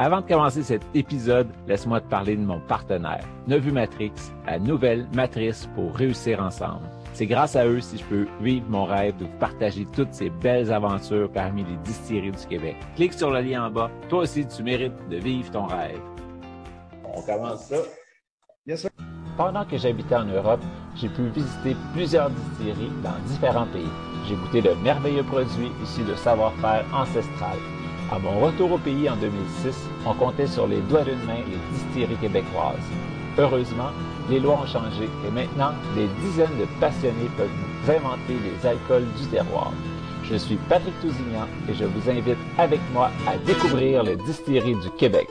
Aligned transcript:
Avant 0.00 0.20
de 0.20 0.26
commencer 0.26 0.64
cet 0.64 0.82
épisode, 0.92 1.46
laisse-moi 1.68 2.00
te 2.00 2.08
parler 2.08 2.34
de 2.34 2.42
mon 2.42 2.58
partenaire, 2.58 3.24
Nevu 3.46 3.70
Matrix, 3.70 4.12
la 4.44 4.58
nouvelle 4.58 5.06
matrice 5.14 5.68
pour 5.76 5.94
réussir 5.94 6.42
ensemble. 6.42 6.82
C'est 7.12 7.26
grâce 7.26 7.54
à 7.54 7.64
eux 7.64 7.80
si 7.80 7.98
je 7.98 8.04
peux 8.04 8.26
vivre 8.40 8.66
mon 8.68 8.86
rêve 8.86 9.16
de 9.18 9.24
vous 9.26 9.38
partager 9.38 9.86
toutes 9.94 10.12
ces 10.12 10.30
belles 10.30 10.72
aventures 10.72 11.30
parmi 11.30 11.62
les 11.62 11.76
distilleries 11.84 12.32
du 12.32 12.44
Québec. 12.44 12.74
Clique 12.96 13.12
sur 13.12 13.30
le 13.30 13.40
lien 13.40 13.66
en 13.66 13.70
bas. 13.70 13.88
Toi 14.08 14.22
aussi, 14.22 14.44
tu 14.48 14.64
mérites 14.64 15.08
de 15.08 15.18
vivre 15.18 15.48
ton 15.52 15.66
rêve. 15.66 16.00
On 17.04 17.22
commence 17.22 17.66
ça. 17.66 17.76
Yes, 18.66 18.80
sir. 18.80 18.90
Pendant 19.36 19.64
que 19.64 19.76
j'habitais 19.78 20.16
en 20.16 20.24
Europe, 20.24 20.62
j'ai 20.96 21.08
pu 21.08 21.28
visiter 21.28 21.76
plusieurs 21.92 22.30
distilleries 22.30 22.90
dans 23.04 23.16
différents 23.28 23.66
pays. 23.66 23.82
J'ai 24.26 24.34
goûté 24.34 24.60
de 24.60 24.74
merveilleux 24.82 25.22
produits 25.22 25.70
issus 25.84 26.02
de 26.02 26.14
savoir-faire 26.16 26.84
ancestral. 26.92 27.58
À 28.12 28.18
mon 28.18 28.38
retour 28.38 28.72
au 28.72 28.78
pays 28.78 29.08
en 29.08 29.16
2006, 29.16 29.74
on 30.06 30.12
comptait 30.12 30.46
sur 30.46 30.66
les 30.66 30.80
doigts 30.82 31.04
d'une 31.04 31.24
main 31.24 31.38
les 31.48 31.56
distilleries 31.72 32.16
québécoises. 32.16 32.76
Heureusement, 33.38 33.90
les 34.28 34.40
lois 34.40 34.60
ont 34.62 34.66
changé 34.66 35.08
et 35.26 35.30
maintenant, 35.30 35.72
des 35.94 36.06
dizaines 36.20 36.56
de 36.58 36.66
passionnés 36.80 37.30
peuvent 37.36 37.48
vous 37.48 37.90
inventer 37.90 38.34
les 38.44 38.68
alcools 38.68 39.06
du 39.18 39.26
terroir. 39.28 39.72
Je 40.22 40.36
suis 40.36 40.56
Patrick 40.68 40.94
Tousignan 41.00 41.48
et 41.68 41.74
je 41.74 41.86
vous 41.86 42.10
invite 42.10 42.38
avec 42.58 42.80
moi 42.92 43.10
à 43.26 43.38
découvrir 43.38 44.02
les 44.02 44.16
distilleries 44.16 44.76
du 44.76 44.90
Québec. 44.90 45.26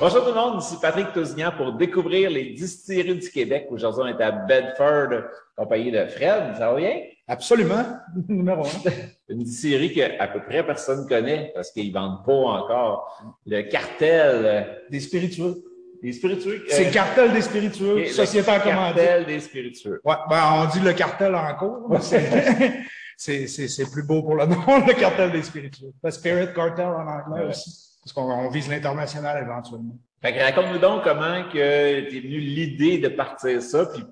Bonjour 0.00 0.24
tout 0.24 0.30
le 0.30 0.34
monde, 0.34 0.62
ici 0.62 0.78
Patrick 0.80 1.12
Tousignan 1.12 1.52
pour 1.58 1.74
découvrir 1.74 2.30
les 2.30 2.54
distilleries 2.54 3.18
du 3.18 3.30
Québec. 3.30 3.66
Aujourd'hui, 3.70 4.02
on 4.02 4.06
est 4.06 4.22
à 4.22 4.30
Bedford, 4.30 5.24
compagnie 5.56 5.90
de 5.90 6.06
Fred. 6.06 6.56
Ça 6.56 6.72
va 6.72 6.76
bien? 6.78 6.94
Absolument. 7.28 7.84
Numéro 8.28 8.64
un. 8.64 8.90
Une 9.30 9.44
distillerie 9.44 9.94
que 9.94 10.20
à 10.20 10.26
peu 10.28 10.40
près 10.42 10.64
personne 10.66 11.06
connaît 11.08 11.52
parce 11.54 11.70
qu'ils 11.70 11.92
vendent 11.92 12.24
pas 12.24 12.32
encore. 12.32 13.38
Le 13.46 13.62
cartel 13.62 14.42
euh, 14.44 14.62
Des 14.90 15.00
spiritueux. 15.00 15.62
des 16.02 16.12
spiritueux. 16.12 16.64
C'est 16.68 16.86
le 16.86 16.90
cartel 16.92 17.32
des 17.32 17.42
spiritueux, 17.42 18.06
société 18.06 18.50
en 18.50 18.58
commandite. 18.60 18.96
cartel 18.96 19.26
des 19.26 19.40
spiritueux. 19.40 20.00
Ouais, 20.04 20.14
ben, 20.28 20.42
on 20.54 20.66
dit 20.66 20.80
le 20.80 20.92
cartel 20.94 21.34
en 21.34 21.54
cours. 21.54 21.86
mais 21.90 22.00
c'est- 22.00 22.80
C'est 23.16 23.46
c'est- 23.48 23.68
c'est 23.68 23.90
plus 23.90 24.02
beau 24.02 24.22
pour 24.22 24.34
le 24.34 24.46
nom, 24.46 24.56
le 24.86 24.94
cartel 24.94 25.30
des 25.30 25.42
spiritueux. 25.42 25.92
Le 26.02 26.10
spirit 26.10 26.54
cartel 26.54 26.86
en 26.86 27.06
anglais 27.06 27.42
Ouais. 27.44 27.50
aussi. 27.50 27.98
Parce 28.02 28.14
qu'on 28.14 28.22
on 28.32 28.48
vise 28.48 28.68
l'international 28.70 29.42
éventuellement. 29.44 29.98
Fait 30.22 30.32
que 30.34 30.40
raconte-nous 30.40 30.78
donc 30.78 31.04
comment 31.04 31.42
que 31.52 32.00
t'es 32.08 32.20
venu 32.20 32.38
l'idée 32.38 32.96
de 32.96 33.08
partir 33.08 33.60
ça, 33.60 33.84
puis 33.92 34.02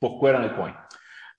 pourquoi 0.00 0.32
dans 0.32 0.40
le 0.40 0.48
coin? 0.48 0.72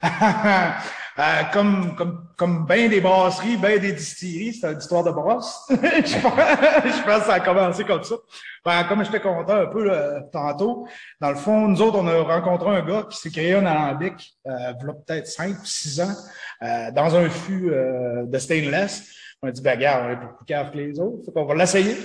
Euh, 1.20 1.44
comme, 1.52 1.96
comme, 1.96 2.28
comme 2.38 2.66
bien 2.68 2.88
des 2.90 3.02
brasseries, 3.02 3.58
bien 3.58 3.80
des 3.80 3.92
distilleries, 3.92 4.54
c'est 4.54 4.72
une 4.72 4.78
histoire 4.78 5.04
de 5.04 5.10
brosse. 5.10 5.64
je, 5.70 6.22
pense, 6.22 6.34
je 6.36 7.04
pense 7.04 7.20
que 7.22 7.26
ça 7.26 7.34
a 7.34 7.40
commencé 7.40 7.84
comme 7.84 8.04
ça. 8.04 8.16
Ben, 8.64 8.84
comme 8.84 9.04
je 9.04 9.10
te 9.10 9.28
un 9.28 9.66
peu 9.66 9.84
là, 9.84 10.22
tantôt, 10.32 10.88
dans 11.20 11.30
le 11.30 11.36
fond, 11.36 11.68
nous 11.68 11.82
autres, 11.82 11.98
on 11.98 12.08
a 12.08 12.22
rencontré 12.22 12.70
un 12.70 12.86
gars 12.86 13.08
qui 13.10 13.18
s'est 13.18 13.32
créé 13.32 13.56
un 13.56 13.66
alambic, 13.66 14.38
euh, 14.46 14.52
il 14.80 14.86
y 14.86 14.90
a 14.90 14.94
peut-être 14.94 15.26
cinq 15.26 15.56
ou 15.60 15.66
six 15.66 16.00
ans, 16.02 16.16
euh, 16.62 16.92
dans 16.92 17.16
un 17.16 17.30
fût 17.30 17.72
euh, 17.72 18.28
de 18.28 18.38
stainless. 18.38 19.10
On 19.42 19.48
a 19.48 19.52
dit, 19.52 19.62
ben, 19.62 19.76
regarde, 19.76 20.06
on 20.06 20.12
est 20.12 20.18
plus 20.18 20.46
cave 20.46 20.70
que 20.70 20.78
les 20.78 21.00
autres, 21.00 21.32
qu'on 21.32 21.46
va 21.46 21.56
l'essayer. 21.56 21.98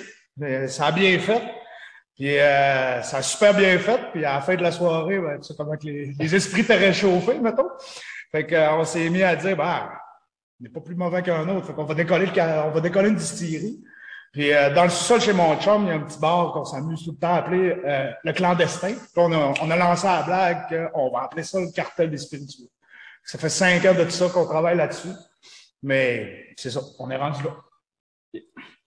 Ça 0.69 0.87
a 0.87 0.93
bien 0.93 1.19
fait. 1.19 1.43
Puis 2.17 2.39
euh, 2.39 3.03
ça 3.03 3.19
a 3.19 3.23
super 3.23 3.55
bien 3.55 3.79
fait. 3.79 4.01
Puis 4.13 4.25
à 4.25 4.35
la 4.35 4.41
fin 4.41 4.55
de 4.55 4.63
la 4.63 4.73
soirée, 4.73 5.19
ben, 5.19 5.39
tu 5.41 5.49
sais 5.49 5.55
que 5.55 5.87
les, 5.87 6.13
les 6.19 6.35
esprits 6.35 6.61
étaient 6.61 6.77
réchauffés, 6.77 7.39
mettons. 7.39 7.69
Fait 8.31 8.47
qu'on 8.47 8.85
s'est 8.85 9.09
mis 9.11 9.23
à 9.23 9.37
dire, 9.37 9.57
ben, 9.57 9.91
on 10.61 10.65
n'est 10.65 10.71
pas 10.71 10.81
plus 10.81 10.95
mauvais 10.95 11.23
qu'un 11.23 11.49
autre. 11.49 11.67
Fait 11.67 11.73
qu'on 11.73 11.85
va 11.85 11.95
décoller 11.95 12.27
le, 12.27 12.43
on 12.65 12.71
va 12.71 12.81
décoller 12.81 13.09
une 13.09 13.17
distillerie. 13.17 13.83
Puis 14.33 14.53
euh, 14.53 14.73
dans 14.73 14.85
le 14.85 14.91
sous-sol 14.91 15.21
chez 15.21 15.33
mon 15.33 15.61
chum, 15.61 15.85
il 15.85 15.89
y 15.89 15.91
a 15.91 15.95
un 15.95 16.01
petit 16.01 16.19
bar 16.19 16.53
qu'on 16.53 16.65
s'amuse 16.65 17.05
tout 17.05 17.13
le 17.13 17.19
temps 17.19 17.35
à 17.35 17.39
appeler 17.39 17.77
euh, 17.85 18.11
le 18.25 18.33
clandestin. 18.33 18.95
On 19.17 19.33
a, 19.33 19.53
on 19.61 19.71
a 19.71 19.77
lancé 19.77 20.07
la 20.07 20.23
blague 20.23 20.91
qu'on 20.93 21.11
va 21.11 21.25
appeler 21.25 21.43
ça 21.43 21.61
le 21.61 21.71
cartel 21.71 22.11
des 22.11 22.17
spirituels. 22.17 22.69
Ça 23.25 23.39
fait 23.39 23.51
cinq 23.51 23.85
ans 23.85 23.95
de 23.95 24.05
tout 24.05 24.11
ça 24.11 24.29
qu'on 24.29 24.47
travaille 24.47 24.77
là-dessus. 24.77 25.13
Mais 25.83 26.47
c'est 26.57 26.71
ça, 26.71 26.81
on 26.99 27.11
est 27.11 27.17
rendu 27.17 27.43
là. 27.43 27.51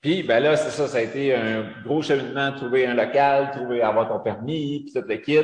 Puis 0.01 0.23
ben 0.23 0.39
là, 0.39 0.55
c'est 0.55 0.69
ça, 0.69 0.87
ça 0.87 0.97
a 0.97 1.01
été 1.01 1.33
un 1.33 1.65
gros 1.83 2.01
cheminement, 2.01 2.51
trouver 2.53 2.85
un 2.85 2.93
local, 2.93 3.51
trouver 3.51 3.81
avoir 3.81 4.07
ton 4.07 4.19
permis, 4.19 4.83
puis 4.83 4.93
tout 4.93 5.07
le 5.07 5.15
kit. 5.17 5.39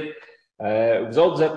Euh, 0.61 1.05
vous 1.09 1.17
autres, 1.17 1.35
vous 1.35 1.43
êtes 1.43 1.51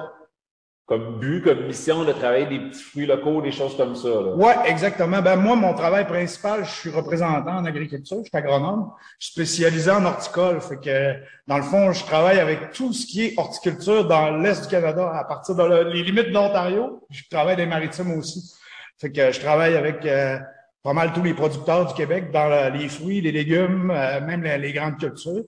comme 0.86 1.18
but, 1.18 1.42
comme 1.42 1.66
mission 1.66 2.04
de 2.04 2.12
travailler 2.12 2.46
des 2.46 2.58
petits 2.58 2.82
fruits 2.82 3.06
locaux, 3.06 3.40
des 3.40 3.52
choses 3.52 3.74
comme 3.76 3.94
ça. 3.94 4.20
Ouais, 4.36 4.54
exactement. 4.66 5.22
Ben 5.22 5.36
moi, 5.36 5.56
mon 5.56 5.72
travail 5.72 6.06
principal, 6.06 6.64
je 6.64 6.70
suis 6.70 6.90
représentant 6.90 7.56
en 7.56 7.64
agriculture, 7.64 8.18
je 8.18 8.28
suis 8.28 8.36
agronome, 8.36 8.90
je 9.18 9.26
suis 9.26 9.32
spécialisé 9.32 9.90
en 9.90 10.04
horticole. 10.04 10.60
Fait 10.60 10.76
que 10.76 11.14
dans 11.46 11.56
le 11.56 11.62
fond, 11.62 11.92
je 11.92 12.04
travaille 12.04 12.38
avec 12.38 12.72
tout 12.72 12.92
ce 12.92 13.06
qui 13.06 13.24
est 13.24 13.38
horticulture 13.38 14.06
dans 14.06 14.36
l'est 14.36 14.62
du 14.62 14.68
Canada, 14.68 15.10
à 15.14 15.24
partir 15.24 15.54
de 15.54 15.90
les 15.90 16.02
limites 16.02 16.28
de 16.28 16.34
l'Ontario. 16.34 17.06
Je 17.10 17.22
travaille 17.30 17.56
des 17.56 17.66
maritimes 17.66 18.12
aussi. 18.18 18.54
Fait 19.00 19.10
que 19.10 19.32
je 19.32 19.40
travaille 19.40 19.76
avec 19.76 20.04
euh, 20.04 20.38
pas 20.84 20.92
mal 20.92 21.14
tous 21.14 21.22
les 21.22 21.32
producteurs 21.32 21.86
du 21.86 21.94
Québec 21.94 22.30
dans 22.30 22.70
les 22.72 22.88
fruits, 22.88 23.22
les 23.22 23.32
légumes, 23.32 23.90
euh, 23.90 24.20
même 24.20 24.42
les, 24.42 24.72
grandes 24.72 24.98
cultures. 24.98 25.44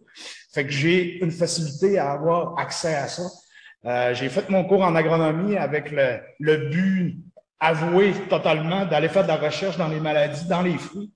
Fait 0.53 0.65
que 0.65 0.73
j'ai 0.73 1.23
une 1.23 1.31
facilité 1.31 1.99
à 1.99 2.13
avoir 2.13 2.59
accès 2.59 2.95
à 2.95 3.07
ça. 3.07 3.25
Euh, 3.85 4.15
j'ai 4.15 4.31
fait 4.31 4.49
mon 4.49 4.65
cours 4.65 4.83
en 4.83 4.97
agronomie 4.97 5.57
avec 5.59 5.93
le, 5.93 6.57
but 6.71 7.19
avoué 7.61 8.13
totalement 8.31 8.87
d'aller 8.87 9.09
faire 9.09 9.25
de 9.25 9.29
la 9.29 9.37
recherche 9.37 9.77
dans 9.77 9.89
les 9.89 10.01
maladies, 10.01 10.49
dans 10.49 10.63
les 10.63 10.79
fruits. 10.79 11.13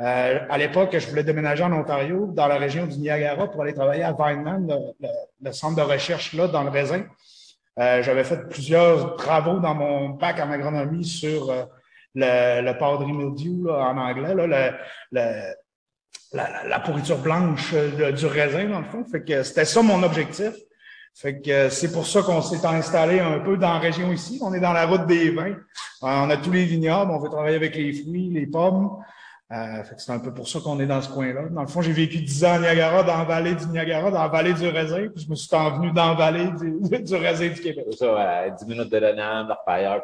Euh, 0.00 0.38
à 0.48 0.56
l'époque, 0.56 0.96
je 0.96 1.08
voulais 1.08 1.24
déménager 1.24 1.64
en 1.64 1.72
Ontario, 1.72 2.28
dans 2.32 2.46
la 2.46 2.56
région 2.56 2.86
du 2.86 2.98
Niagara, 2.98 3.50
pour 3.50 3.62
aller 3.62 3.74
travailler 3.74 4.04
à 4.04 4.12
Vineland, 4.12 4.94
le, 5.42 5.52
centre 5.52 5.76
de 5.76 5.82
recherche 5.82 6.32
là, 6.32 6.46
dans 6.46 6.62
le 6.62 6.70
raisin. 6.70 7.02
J'avais 7.76 8.22
fait 8.22 8.48
plusieurs 8.48 9.16
travaux 9.16 9.58
dans 9.58 9.74
mon 9.74 10.10
bac 10.10 10.38
en 10.38 10.50
agronomie 10.52 11.04
sur 11.04 11.52
le, 12.14 12.62
le 12.62 12.78
powdery 12.78 13.12
mildew 13.12 13.66
là, 13.66 13.90
en 13.90 13.98
anglais, 13.98 14.34
là, 14.34 14.46
le, 15.12 15.54
la, 16.32 16.66
la- 16.68 16.80
pourriture 16.80 17.18
blanche 17.18 17.70
euh, 17.74 18.12
du 18.12 18.26
raisin, 18.26 18.68
dans 18.68 18.80
le 18.80 18.84
fond. 18.86 19.04
Fait 19.04 19.22
que 19.22 19.42
c'était 19.42 19.64
ça 19.64 19.82
mon 19.82 20.02
objectif. 20.02 20.52
Fait 21.16 21.40
que 21.40 21.50
euh, 21.50 21.70
c'est 21.70 21.92
pour 21.92 22.06
ça 22.06 22.22
qu'on 22.22 22.42
s'est 22.42 22.66
installé 22.66 23.20
un 23.20 23.38
peu 23.38 23.56
dans 23.56 23.74
la 23.74 23.78
région 23.78 24.12
ici. 24.12 24.40
On 24.42 24.52
est 24.52 24.60
dans 24.60 24.72
la 24.72 24.86
route 24.86 25.06
des 25.06 25.30
vins. 25.30 25.52
Euh, 25.52 25.54
on 26.02 26.28
a 26.30 26.36
tous 26.36 26.50
les 26.50 26.64
vignobles, 26.64 27.12
on 27.12 27.18
veut 27.18 27.30
travailler 27.30 27.56
avec 27.56 27.76
les 27.76 27.92
fruits, 27.92 28.30
les 28.30 28.46
pommes. 28.46 28.90
Euh, 29.54 29.82
c'est 29.98 30.10
un 30.10 30.18
peu 30.18 30.34
pour 30.34 30.48
ça 30.48 30.58
qu'on 30.58 30.80
est 30.80 30.86
dans 30.86 31.00
ce 31.00 31.08
coin-là. 31.08 31.42
Dans 31.50 31.60
le 31.60 31.68
fond, 31.68 31.80
j'ai 31.80 31.92
vécu 31.92 32.18
10 32.18 32.44
ans 32.44 32.54
à 32.54 32.58
Niagara, 32.58 33.04
dans 33.04 33.18
la 33.18 33.24
vallée 33.24 33.54
du 33.54 33.66
Niagara, 33.66 34.10
dans 34.10 34.22
la 34.22 34.28
vallée 34.28 34.52
du 34.52 34.66
raisin, 34.66 35.06
puis 35.14 35.22
je 35.24 35.30
me 35.30 35.36
suis 35.36 35.54
envenu 35.54 35.92
dans 35.92 36.08
la 36.08 36.14
vallée 36.14 36.48
du, 36.58 36.98
du 37.02 37.14
raisin 37.14 37.48
du 37.48 37.60
Québec. 37.60 37.86
Ça, 37.96 38.18
à 38.20 38.50
10 38.50 38.66
minutes 38.66 38.90
de 38.90 38.98
Denham, 38.98 39.54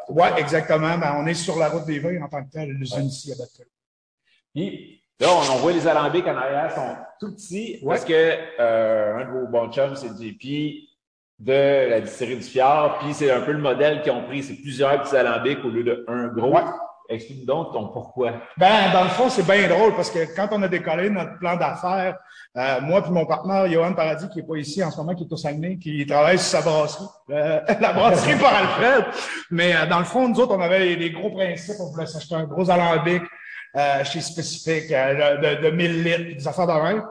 Ouais, 0.09 0.29
ça. 0.29 0.39
exactement. 0.39 0.97
Ben, 0.97 1.15
on 1.17 1.25
est 1.27 1.33
sur 1.33 1.57
la 1.57 1.67
route 1.69 1.85
des 1.85 1.99
vins 1.99 2.21
en 2.21 2.29
tant 2.29 2.43
que 2.43 2.49
tel, 2.51 2.69
l'usine 2.69 3.07
ici 3.07 3.31
à 3.31 3.35
Bedford. 3.35 3.65
Puis 4.53 5.03
là, 5.19 5.27
on, 5.31 5.53
on 5.55 5.57
voit 5.57 5.71
les 5.73 5.85
alambics 5.87 6.27
en 6.27 6.37
arrière 6.37 6.71
sont 6.73 6.95
tout 7.19 7.33
petits 7.33 7.81
parce 7.85 8.05
que 8.05 8.13
euh, 8.59 9.17
un 9.17 9.25
de 9.25 9.31
vos 9.31 9.47
bons 9.47 9.69
chums, 9.71 9.95
c'est 9.95 10.07
JP 10.07 10.87
de 11.39 11.89
la 11.89 11.99
distillerie 11.99 12.37
du 12.37 12.43
Fjord. 12.43 12.99
Puis 12.99 13.13
c'est 13.13 13.31
un 13.31 13.41
peu 13.41 13.51
le 13.51 13.59
modèle 13.59 14.01
qu'ils 14.01 14.11
ont 14.11 14.23
pris. 14.23 14.43
C'est 14.43 14.55
plusieurs 14.55 15.01
petits 15.01 15.15
alambics 15.17 15.63
au 15.65 15.69
lieu 15.69 15.83
de 15.83 16.05
un 16.07 16.27
gros. 16.27 16.53
Ouais. 16.55 16.61
Explique 17.11 17.45
donc 17.45 17.73
ton 17.73 17.89
pourquoi. 17.89 18.31
Ben, 18.57 18.91
dans 18.93 19.03
le 19.03 19.09
fond, 19.09 19.29
c'est 19.29 19.45
bien 19.45 19.67
drôle 19.67 19.93
parce 19.95 20.09
que 20.09 20.33
quand 20.33 20.47
on 20.51 20.63
a 20.63 20.69
décollé 20.69 21.09
notre 21.09 21.37
plan 21.39 21.57
d'affaires, 21.57 22.17
euh, 22.57 22.79
moi 22.81 23.01
puis 23.01 23.11
mon 23.11 23.25
partenaire, 23.25 23.69
Johan 23.69 23.93
Paradis, 23.93 24.29
qui 24.29 24.39
est 24.39 24.43
pas 24.43 24.55
ici 24.55 24.81
en 24.81 24.89
ce 24.91 24.97
moment, 24.97 25.13
qui 25.13 25.23
est 25.25 25.33
au 25.33 25.35
Saguenay, 25.35 25.77
qui 25.77 26.05
travaille 26.05 26.37
sur 26.39 26.47
sa 26.47 26.61
brasserie, 26.61 27.05
euh, 27.31 27.59
la 27.81 27.91
brasserie 27.93 28.35
par 28.39 28.55
Alfred. 28.55 29.05
Mais 29.51 29.75
euh, 29.75 29.85
dans 29.87 29.99
le 29.99 30.05
fond, 30.05 30.29
nous 30.29 30.39
autres, 30.39 30.55
on 30.55 30.61
avait 30.61 30.95
les, 30.95 31.11
gros 31.11 31.31
principes. 31.31 31.75
On 31.81 31.91
voulait 31.91 32.05
s'acheter 32.05 32.35
un 32.35 32.45
gros 32.45 32.69
alambic 32.69 33.23
euh, 33.75 34.03
chez 34.05 34.21
Spécifique 34.21 34.89
euh, 34.91 35.57
de, 35.57 35.63
de 35.63 35.69
1000 35.69 36.03
litres, 36.03 36.37
des 36.37 36.47
affaires 36.47 36.67
de 36.67 36.73
même. 36.73 37.03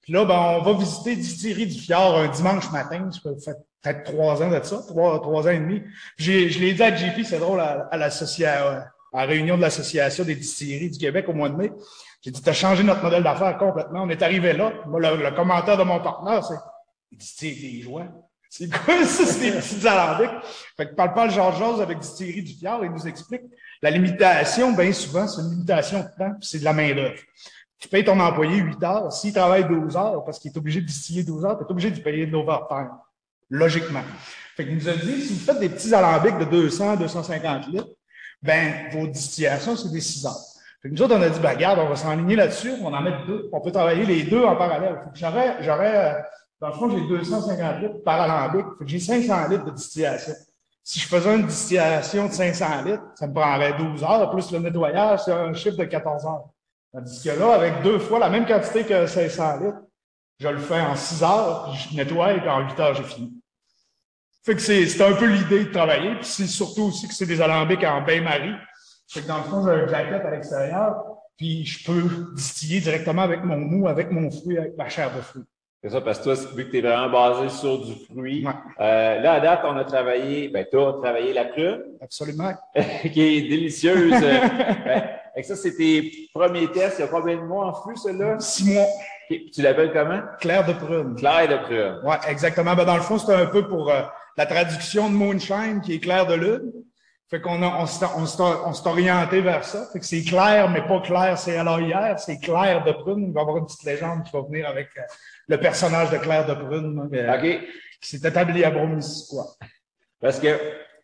Puis 0.00 0.12
là, 0.12 0.24
ben, 0.24 0.58
on 0.58 0.62
va 0.62 0.72
visiter 0.78 1.16
Distillerie 1.16 1.66
du 1.66 1.78
Fjord 1.80 2.18
un 2.18 2.28
dimanche 2.28 2.70
matin. 2.72 3.08
Ça 3.12 3.30
fait 3.52 3.58
peut-être 3.82 4.04
trois 4.04 4.42
ans 4.42 4.48
de 4.50 4.60
ça, 4.62 4.78
trois, 4.88 5.20
trois 5.20 5.46
ans 5.46 5.50
et 5.50 5.58
demi. 5.58 5.82
J'ai- 6.16 6.48
Je 6.48 6.60
l'ai 6.60 6.72
dit 6.72 6.82
à 6.82 6.94
JP, 6.94 7.22
c'est 7.24 7.38
drôle, 7.38 7.60
à, 7.60 7.88
à 7.90 7.96
l'association 7.98 8.66
à 8.68 8.86
la 9.14 9.26
réunion 9.26 9.56
de 9.56 9.62
l'Association 9.62 10.24
des 10.24 10.34
distilleries 10.34 10.90
du 10.90 10.98
Québec 10.98 11.26
au 11.28 11.32
mois 11.32 11.48
de 11.48 11.56
mai. 11.56 11.72
J'ai 12.20 12.32
dit, 12.32 12.42
t'as 12.42 12.52
changé 12.52 12.82
notre 12.82 13.02
modèle 13.02 13.22
d'affaires 13.22 13.56
complètement. 13.56 14.02
On 14.02 14.08
est 14.08 14.22
arrivé 14.22 14.52
là. 14.52 14.72
Moi, 14.86 15.00
le, 15.00 15.30
commentaire 15.36 15.76
de 15.76 15.84
mon 15.84 16.00
partenaire, 16.00 16.44
c'est, 16.44 16.56
c'est 17.18 17.50
des 17.50 17.80
joints. 17.80 18.08
C'est 18.50 18.68
quoi 18.68 19.04
ça? 19.04 19.24
C'est 19.24 19.50
des 19.50 19.52
petites 19.52 19.84
alambics. 19.86 20.30
Fait 20.76 20.86
que 20.86 20.94
parle 20.94 21.14
pas 21.14 21.26
le 21.26 21.32
Georges 21.32 21.80
avec 21.80 21.98
distillerie 21.98 22.42
du 22.42 22.54
Fjord, 22.54 22.84
il 22.84 22.90
nous 22.90 23.06
explique. 23.06 23.42
La 23.82 23.90
limitation, 23.90 24.72
bien 24.72 24.92
souvent, 24.92 25.28
c'est 25.28 25.42
une 25.42 25.50
limitation 25.50 26.00
de 26.00 26.08
temps, 26.18 26.34
c'est 26.40 26.58
de 26.58 26.64
la 26.64 26.72
main-d'œuvre. 26.72 27.20
Tu 27.78 27.88
payes 27.88 28.04
ton 28.04 28.18
employé 28.18 28.56
8 28.56 28.82
heures. 28.82 29.12
S'il 29.12 29.32
travaille 29.32 29.68
12 29.68 29.96
heures, 29.96 30.24
parce 30.24 30.38
qu'il 30.38 30.50
est 30.50 30.56
obligé 30.56 30.80
de 30.80 30.86
distiller 30.86 31.22
12 31.22 31.44
heures, 31.44 31.58
tu 31.58 31.64
es 31.64 31.70
obligé 31.70 31.90
de 31.90 32.00
payer 32.00 32.26
de 32.26 32.32
l'overtime. 32.32 32.90
Logiquement. 33.50 34.02
Fait 34.56 34.64
qu'il 34.64 34.76
nous 34.76 34.88
a 34.88 34.94
dit, 34.94 35.20
si 35.20 35.34
vous 35.34 35.40
faites 35.40 35.60
des 35.60 35.68
petits 35.68 35.92
alambics 35.92 36.38
de 36.38 36.44
200, 36.44 36.96
250 36.96 37.66
litres, 37.68 37.88
ben, 38.44 38.90
vos 38.92 39.06
distillations, 39.06 39.74
c'est 39.74 39.90
des 39.90 40.02
6 40.02 40.26
heures. 40.26 40.32
Fait 40.82 40.90
que 40.90 40.94
nous 40.94 41.02
autres, 41.02 41.16
on 41.16 41.22
a 41.22 41.30
dit, 41.30 41.40
ben, 41.40 41.54
regarde, 41.54 41.78
on 41.78 41.88
va 41.88 41.96
s'enligner 41.96 42.36
là-dessus, 42.36 42.72
on 42.82 42.92
en 42.92 43.00
mettre 43.00 43.24
deux. 43.26 43.48
On 43.52 43.60
peut 43.62 43.72
travailler 43.72 44.04
les 44.04 44.24
deux 44.24 44.44
en 44.44 44.54
parallèle. 44.54 45.00
J'aurais, 45.14 45.62
j'aurais, 45.62 45.96
euh, 45.96 46.20
dans 46.60 46.68
le 46.68 46.74
fond, 46.74 46.90
j'ai 46.90 47.00
250 47.08 47.80
litres 47.80 48.02
par 48.04 48.20
alambic. 48.20 48.66
Fait 48.78 48.84
que 48.84 48.90
j'ai 48.90 49.00
500 49.00 49.48
litres 49.48 49.64
de 49.64 49.70
distillation. 49.70 50.34
Si 50.82 51.00
je 51.00 51.08
faisais 51.08 51.34
une 51.34 51.46
distillation 51.46 52.26
de 52.26 52.32
500 52.32 52.82
litres, 52.84 53.02
ça 53.14 53.26
me 53.26 53.32
prendrait 53.32 53.72
12 53.78 54.04
heures, 54.04 54.30
plus 54.30 54.52
le 54.52 54.58
nettoyage, 54.58 55.20
c'est 55.24 55.32
un 55.32 55.54
chiffre 55.54 55.78
de 55.78 55.84
14 55.84 56.26
heures. 56.26 56.44
Tandis 56.92 57.22
que 57.24 57.30
là, 57.30 57.54
avec 57.54 57.82
deux 57.82 57.98
fois 57.98 58.18
la 58.18 58.28
même 58.28 58.44
quantité 58.44 58.84
que 58.84 59.06
500 59.06 59.60
litres, 59.60 59.78
je 60.38 60.48
le 60.48 60.58
fais 60.58 60.82
en 60.82 60.94
6 60.94 61.22
heures, 61.22 61.70
puis 61.70 61.88
je 61.90 61.96
nettoie 61.96 62.34
et 62.34 62.46
en 62.46 62.60
8 62.60 62.80
heures, 62.80 62.94
j'ai 62.94 63.04
fini. 63.04 63.32
Fait 64.44 64.54
que 64.54 64.60
c'est 64.60 65.00
un 65.00 65.14
peu 65.14 65.26
l'idée 65.26 65.64
de 65.64 65.70
travailler. 65.70 66.14
Puis 66.16 66.26
c'est 66.26 66.46
surtout 66.46 66.84
aussi 66.84 67.08
que 67.08 67.14
c'est 67.14 67.26
des 67.26 67.40
alambics 67.40 67.82
en 67.84 68.02
bain-marie. 68.02 68.54
Fait 69.08 69.22
que 69.22 69.28
dans 69.28 69.38
le 69.38 69.44
fond, 69.44 69.64
j'ai 69.64 69.72
un 69.72 69.86
jacket 69.86 70.22
à 70.24 70.30
l'extérieur, 70.30 71.04
puis 71.36 71.64
je 71.64 71.84
peux 71.84 72.32
distiller 72.34 72.80
directement 72.80 73.22
avec 73.22 73.44
mon 73.44 73.56
mou, 73.56 73.88
avec 73.88 74.10
mon 74.10 74.30
fruit, 74.30 74.58
avec 74.58 74.76
ma 74.76 74.88
chair 74.88 75.14
de 75.14 75.20
fruit. 75.20 75.44
C'est 75.82 75.90
ça, 75.90 76.00
parce 76.00 76.18
que 76.18 76.24
toi, 76.24 76.34
vu 76.56 76.64
que 76.64 76.70
tu 76.70 76.78
es 76.78 76.80
vraiment 76.80 77.10
basé 77.10 77.50
sur 77.50 77.78
du 77.84 77.92
fruit, 78.06 78.46
euh, 78.80 79.20
là, 79.20 79.32
à 79.34 79.40
date, 79.40 79.60
on 79.64 79.76
a 79.76 79.84
travaillé, 79.84 80.48
ben, 80.48 80.64
tu 80.70 80.78
as 80.78 80.92
travaillé 80.94 81.34
la 81.34 81.44
prune. 81.44 81.82
Absolument. 82.00 82.52
qui 83.12 83.20
est 83.20 83.42
délicieuse. 83.42 84.10
ben, 84.20 85.02
et 85.36 85.42
ça, 85.42 85.56
c'est 85.56 85.76
tes 85.76 86.10
premiers 86.32 86.68
tests. 86.68 86.98
Il 86.98 87.02
y 87.02 87.04
a 87.04 87.08
combien 87.08 87.36
de 87.36 87.42
mois 87.42 87.66
en 87.66 87.74
fût, 87.74 87.96
celle-là? 87.96 88.40
Six 88.40 88.72
mois. 88.72 88.86
Tu 89.28 89.60
l'appelles 89.60 89.92
comment? 89.92 90.20
Claire 90.40 90.66
de 90.66 90.72
prune. 90.72 91.14
Claire 91.16 91.48
de 91.48 91.56
prune. 91.64 92.00
Oui, 92.02 92.16
exactement. 92.28 92.74
Ben, 92.74 92.86
dans 92.86 92.96
le 92.96 93.02
fond, 93.02 93.18
c'est 93.18 93.34
un 93.34 93.46
peu 93.46 93.68
pour 93.68 93.90
euh, 93.90 94.02
la 94.36 94.46
traduction 94.46 95.08
de 95.08 95.14
moonshine 95.14 95.80
qui 95.82 95.94
est 95.94 96.00
clair 96.00 96.26
de 96.26 96.34
lune. 96.34 96.72
Fait 97.30 97.40
qu'on 97.40 97.62
a, 97.62 97.80
on 97.80 97.86
s'est 97.86 98.88
orienté 98.88 99.40
vers 99.40 99.64
ça. 99.64 99.86
Fait 99.92 99.98
que 99.98 100.04
c'est 100.04 100.22
clair, 100.22 100.68
mais 100.70 100.82
pas 100.86 101.00
clair, 101.00 101.38
c'est 101.38 101.56
à 101.56 101.80
hier, 101.80 102.18
c'est 102.18 102.38
clair 102.38 102.84
de 102.84 102.92
prune. 102.92 103.28
Il 103.28 103.32
va 103.32 103.40
y 103.40 103.42
avoir 103.42 103.56
une 103.56 103.64
petite 103.64 103.84
légende 103.84 104.24
qui 104.24 104.32
va 104.32 104.42
venir 104.42 104.68
avec 104.68 104.88
euh, 104.98 105.02
le 105.48 105.58
personnage 105.58 106.10
de 106.10 106.18
Claire 106.18 106.46
de 106.46 106.54
prune, 106.54 107.08
euh, 107.12 107.58
qui 108.00 108.08
s'est 108.08 108.28
établi 108.28 108.64
à 108.64 108.70
quoi. 108.70 109.46
Parce 110.20 110.38
que, 110.38 110.58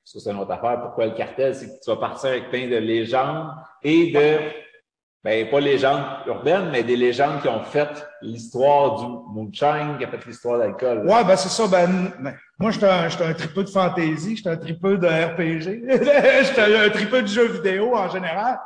ça 0.05 0.19
c'est 0.21 0.31
une 0.31 0.38
autre 0.38 0.53
affaire, 0.53 0.81
pourquoi 0.82 1.06
le 1.06 1.12
cartel, 1.12 1.55
c'est 1.55 1.67
que 1.67 1.81
tu 1.82 1.91
vas 1.91 1.97
partir 1.97 2.31
avec 2.31 2.50
plein 2.50 2.69
de 2.69 2.77
légendes 2.77 3.50
et 3.82 4.12
de 4.12 4.38
ben, 5.22 5.50
pas 5.50 5.61
légendes 5.61 6.02
urbaines, 6.26 6.70
mais 6.70 6.82
des 6.82 6.96
légendes 6.96 7.43
qui 7.43 7.49
ont 7.49 7.62
fait 7.62 8.06
l'histoire 8.22 9.00
du 9.00 9.06
moonshine, 9.34 9.99
qui 9.99 10.05
a 10.05 10.08
fait 10.08 10.25
l'histoire 10.26 10.58
de 10.58 10.64
l'alcool. 10.64 11.06
Ouais, 11.06 11.25
ben, 11.25 11.37
c'est 11.37 11.50
ça. 11.50 11.67
Ben, 11.69 12.11
ben 12.19 12.34
moi, 12.58 12.70
j'étais 12.70 12.88
un, 12.88 13.06
un 13.06 13.34
tripeux 13.34 13.64
de 13.64 13.69
fantaisie, 13.69 14.37
j'étais 14.37 14.49
un 14.49 14.56
tripeux 14.56 14.96
de 14.96 15.06
RPG, 15.06 15.84
j'étais 16.46 16.75
un 16.75 16.88
tripeux 16.88 17.20
de 17.20 17.26
jeux 17.26 17.49
vidéo 17.49 17.94
en 17.94 18.08
général. 18.08 18.61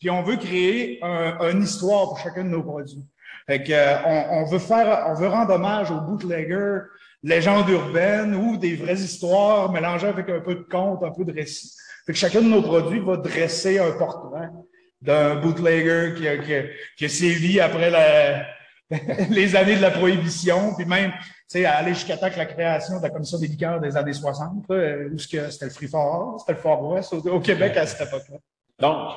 Puis 0.00 0.08
on 0.08 0.22
veut 0.22 0.36
créer 0.36 0.98
un, 1.02 1.50
une 1.50 1.62
histoire 1.62 2.08
pour 2.08 2.18
chacun 2.18 2.44
de 2.44 2.50
nos 2.50 2.62
produits. 2.62 3.04
Fait 3.46 3.62
que, 3.62 3.72
euh, 3.72 3.96
on, 4.06 4.40
on, 4.40 4.44
veut 4.46 4.58
faire, 4.58 5.06
on 5.08 5.14
veut 5.14 5.28
rendre 5.28 5.54
hommage 5.54 5.90
aux 5.90 6.00
bootleggers, 6.00 6.80
légendes 7.22 7.68
urbaines 7.68 8.34
ou 8.34 8.56
des 8.56 8.76
vraies 8.76 8.94
histoires 8.94 9.70
mélangées 9.70 10.06
avec 10.06 10.28
un 10.30 10.40
peu 10.40 10.54
de 10.54 10.66
conte, 10.70 11.02
un 11.02 11.10
peu 11.10 11.24
de 11.24 11.32
récit. 11.32 11.74
Fait 12.06 12.12
que 12.12 12.18
chacun 12.18 12.40
de 12.40 12.48
nos 12.48 12.62
produits 12.62 13.00
va 13.00 13.18
dresser 13.18 13.78
un 13.78 13.90
portrait 13.92 14.48
d'un 15.00 15.36
bootlegger 15.36 16.14
qui 16.16 16.28
a, 16.28 16.38
qui, 16.38 16.54
a, 16.54 16.62
qui 16.96 17.04
a 17.04 17.08
sévi 17.08 17.60
après 17.60 17.90
la, 17.90 18.46
les 19.30 19.56
années 19.56 19.76
de 19.76 19.82
la 19.82 19.90
prohibition, 19.90 20.74
puis 20.74 20.86
même, 20.86 21.12
tu 21.12 21.60
sais, 21.60 21.64
aller 21.64 21.94
jusqu'à 21.94 22.16
temps 22.16 22.30
que 22.30 22.38
la 22.38 22.46
création 22.46 22.98
de 22.98 23.02
la 23.02 23.10
commission 23.10 23.38
des 23.38 23.48
liqueurs 23.48 23.80
des 23.80 23.96
années 23.96 24.12
60, 24.12 24.64
où 24.68 25.18
c'était 25.18 25.64
le 25.66 25.70
Free 25.70 25.88
for 25.88 26.40
c'était 26.40 26.52
le 26.52 26.58
Fort 26.58 26.82
West 26.84 27.12
au, 27.12 27.40
Québec 27.40 27.76
à 27.76 27.86
cette 27.86 28.08
époque-là. 28.08 28.38
Donc, 28.78 29.12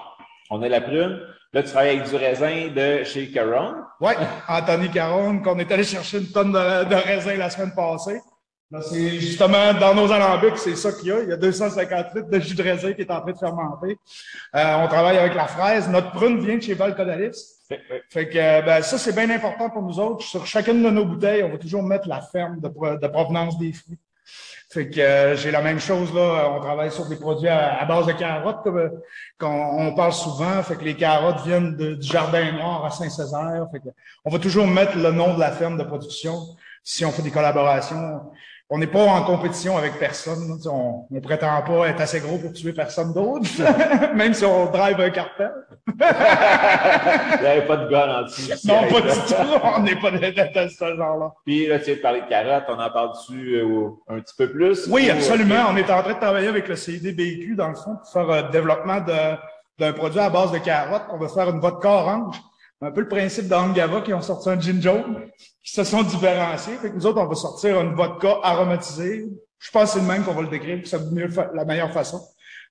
on 0.49 0.61
a 0.61 0.69
la 0.69 0.81
prune. 0.81 1.19
Là, 1.53 1.63
tu 1.63 1.69
travailles 1.69 1.97
avec 1.97 2.09
du 2.09 2.15
raisin 2.15 2.69
de 2.73 3.03
chez 3.03 3.29
Caron. 3.31 3.75
Oui, 3.99 4.13
Anthony 4.47 4.89
Caron, 4.89 5.39
qu'on 5.39 5.59
est 5.59 5.69
allé 5.71 5.83
chercher 5.83 6.19
une 6.19 6.31
tonne 6.31 6.53
de, 6.53 6.85
de 6.85 6.95
raisin 6.95 7.35
la 7.35 7.49
semaine 7.49 7.73
passée. 7.75 8.19
C'est 8.79 9.19
justement 9.19 9.73
dans 9.73 9.93
nos 9.93 10.11
alambics, 10.11 10.57
c'est 10.57 10.77
ça 10.77 10.93
qu'il 10.93 11.09
y 11.09 11.11
a. 11.11 11.23
Il 11.23 11.29
y 11.29 11.33
a 11.33 11.37
250 11.37 12.15
litres 12.15 12.29
de 12.29 12.39
jus 12.39 12.55
de 12.55 12.63
raisin 12.63 12.93
qui 12.93 13.01
est 13.01 13.11
en 13.11 13.19
train 13.19 13.31
de 13.33 13.37
fermenter. 13.37 13.97
Euh, 14.55 14.75
on 14.83 14.87
travaille 14.87 15.17
avec 15.17 15.35
la 15.35 15.47
fraise. 15.47 15.89
Notre 15.89 16.11
prune 16.11 16.39
vient 16.39 16.55
de 16.55 16.61
chez 16.61 16.73
Val 16.73 16.95
Fait 18.09 18.29
que 18.29 18.65
ben, 18.65 18.81
ça, 18.81 18.97
c'est 18.97 19.13
bien 19.13 19.29
important 19.29 19.69
pour 19.69 19.81
nous 19.81 19.99
autres. 19.99 20.23
Sur 20.23 20.45
chacune 20.45 20.81
de 20.81 20.89
nos 20.89 21.03
bouteilles, 21.03 21.43
on 21.43 21.49
va 21.49 21.57
toujours 21.57 21.83
mettre 21.83 22.07
la 22.07 22.21
ferme 22.21 22.61
de, 22.61 22.69
de 22.69 23.07
provenance 23.07 23.59
des 23.59 23.73
fruits. 23.73 23.99
Fait 24.69 24.89
que 24.89 25.01
euh, 25.01 25.35
j'ai 25.35 25.51
la 25.51 25.61
même 25.61 25.81
chose 25.81 26.13
là. 26.13 26.49
On 26.55 26.61
travaille 26.61 26.93
sur 26.93 27.05
des 27.07 27.17
produits 27.17 27.49
à, 27.49 27.83
base 27.83 28.05
de 28.05 28.13
carottes, 28.13 28.63
comme 28.63 28.89
qu'on 29.37 29.87
on 29.87 29.95
parle 29.95 30.13
souvent. 30.13 30.63
Fait 30.63 30.77
que 30.77 30.85
les 30.85 30.95
carottes 30.95 31.41
viennent 31.45 31.75
du 31.75 31.97
jardin 32.01 32.53
noir 32.53 32.85
à 32.85 32.89
Saint-Césaire. 32.89 33.67
Fait 33.69 33.79
que 33.79 33.89
on 34.23 34.29
va 34.29 34.39
toujours 34.39 34.65
mettre 34.65 34.97
le 34.97 35.11
nom 35.11 35.33
de 35.33 35.41
la 35.41 35.51
ferme 35.51 35.77
de 35.77 35.83
production 35.83 36.37
si 36.83 37.03
on 37.03 37.11
fait 37.11 37.21
des 37.21 37.31
collaborations 37.31 38.21
on 38.73 38.77
n'est 38.77 38.87
pas 38.87 39.03
en 39.03 39.23
compétition 39.23 39.77
avec 39.77 39.99
personne. 39.99 40.57
On 40.65 41.05
ne 41.11 41.19
prétend 41.19 41.61
pas 41.61 41.89
être 41.89 41.99
assez 41.99 42.21
gros 42.21 42.37
pour 42.37 42.53
tuer 42.53 42.71
personne 42.71 43.13
d'autre, 43.13 43.45
même 44.15 44.33
si 44.33 44.45
on 44.45 44.71
drive 44.71 44.97
un 45.01 45.09
cartel. 45.09 45.51
Il 45.87 47.41
n'y 47.41 47.47
avait 47.47 47.67
pas 47.67 47.75
de 47.75 47.89
gun 47.89 48.19
en 48.19 48.21
dessous. 48.23 48.49
Non, 48.65 48.87
pas 48.87 49.01
du 49.01 49.09
tout. 49.09 49.35
On 49.75 49.81
n'est 49.81 49.97
pas 49.97 50.11
de, 50.11 50.69
ce 50.69 50.95
genre-là. 50.95 51.33
Puis 51.45 51.67
là, 51.67 51.79
tu 51.79 51.91
de 51.91 51.95
parler 51.95 52.21
de 52.21 52.29
carottes. 52.29 52.63
On 52.69 52.79
en 52.79 52.89
parle 52.89 53.11
dessus 53.11 53.55
euh, 53.55 53.89
un 54.07 54.21
petit 54.21 54.35
peu 54.37 54.49
plus? 54.49 54.87
Oui, 54.87 55.09
absolument. 55.09 55.65
On 55.69 55.75
est 55.75 55.91
en 55.91 56.01
train 56.01 56.13
de 56.13 56.19
travailler 56.19 56.47
avec 56.47 56.69
le 56.69 56.77
CIDBQ, 56.77 57.55
dans 57.55 57.67
le 57.67 57.75
fond, 57.75 57.97
pour 57.97 58.09
faire 58.09 58.29
un 58.29 58.49
développement 58.51 59.01
d'un 59.01 59.91
produit 59.91 60.19
à 60.21 60.29
base 60.29 60.53
de 60.53 60.59
carottes. 60.59 61.07
On 61.11 61.17
va 61.17 61.27
faire 61.27 61.49
une 61.49 61.59
vodka 61.59 61.89
orange 61.89 62.41
un 62.81 62.91
peu 62.91 63.01
le 63.01 63.07
principe 63.07 63.47
d'Angava 63.47 64.01
qui 64.01 64.13
ont 64.13 64.21
sorti 64.21 64.49
un 64.49 64.59
gin 64.59 64.81
jaune, 64.81 65.29
qui 65.63 65.71
se 65.71 65.83
sont 65.83 66.01
différenciés. 66.03 66.75
Fait 66.77 66.89
que 66.89 66.95
nous 66.95 67.05
autres, 67.05 67.21
on 67.21 67.27
va 67.27 67.35
sortir 67.35 67.79
une 67.79 67.93
vodka 67.93 68.39
aromatisée. 68.43 69.27
Je 69.59 69.71
pense 69.71 69.93
que 69.93 69.99
c'est 69.99 70.05
le 70.05 70.11
même 70.11 70.23
qu'on 70.23 70.33
va 70.33 70.41
le 70.41 70.47
décrire, 70.47 70.81
c'est 70.85 70.99
la 71.53 71.65
meilleure 71.65 71.93
façon. 71.93 72.19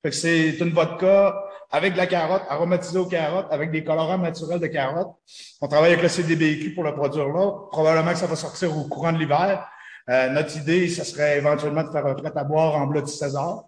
Fait 0.02 0.10
que 0.10 0.16
c'est 0.16 0.58
une 0.58 0.70
vodka 0.70 1.34
avec 1.70 1.92
de 1.92 1.98
la 1.98 2.06
carotte, 2.06 2.42
aromatisée 2.48 2.98
aux 2.98 3.06
carottes, 3.06 3.46
avec 3.50 3.70
des 3.70 3.84
colorants 3.84 4.18
naturels 4.18 4.58
de 4.58 4.66
carottes. 4.66 5.14
On 5.60 5.68
travaille 5.68 5.92
avec 5.92 6.02
le 6.02 6.08
CDBQ 6.08 6.74
pour 6.74 6.82
le 6.82 6.94
produire 6.94 7.28
là. 7.28 7.52
Probablement 7.70 8.10
que 8.10 8.18
ça 8.18 8.26
va 8.26 8.34
sortir 8.34 8.76
au 8.76 8.84
courant 8.88 9.12
de 9.12 9.18
l'hiver. 9.18 9.68
Euh, 10.08 10.30
notre 10.30 10.56
idée, 10.56 10.88
ce 10.88 11.04
serait 11.04 11.38
éventuellement 11.38 11.84
de 11.84 11.90
faire 11.90 12.06
un 12.06 12.14
prêt 12.14 12.32
à 12.34 12.42
boire 12.42 12.74
en 12.74 12.86
bloc 12.86 13.04
de 13.04 13.10
César. 13.10 13.64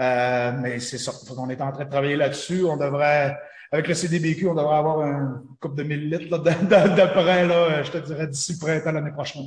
Euh, 0.00 0.52
mais 0.58 0.80
c'est 0.80 0.96
ça. 0.96 1.12
On 1.36 1.50
est 1.50 1.60
en 1.60 1.72
train 1.72 1.84
de 1.84 1.90
travailler 1.90 2.16
là-dessus. 2.16 2.64
On 2.64 2.78
devrait 2.78 3.36
avec 3.72 3.88
le 3.88 3.94
CDBQ, 3.94 4.48
on 4.48 4.54
devrait 4.54 4.76
avoir 4.76 5.00
un 5.00 5.42
couple 5.58 5.76
de 5.76 5.82
mille 5.82 6.10
litres 6.10 6.38
d'après, 6.38 7.46
là, 7.46 7.82
je 7.82 7.90
te 7.90 7.98
dirais, 7.98 8.26
d'ici 8.26 8.52
le 8.52 8.58
printemps 8.58 8.92
l'année 8.92 9.12
prochaine. 9.12 9.46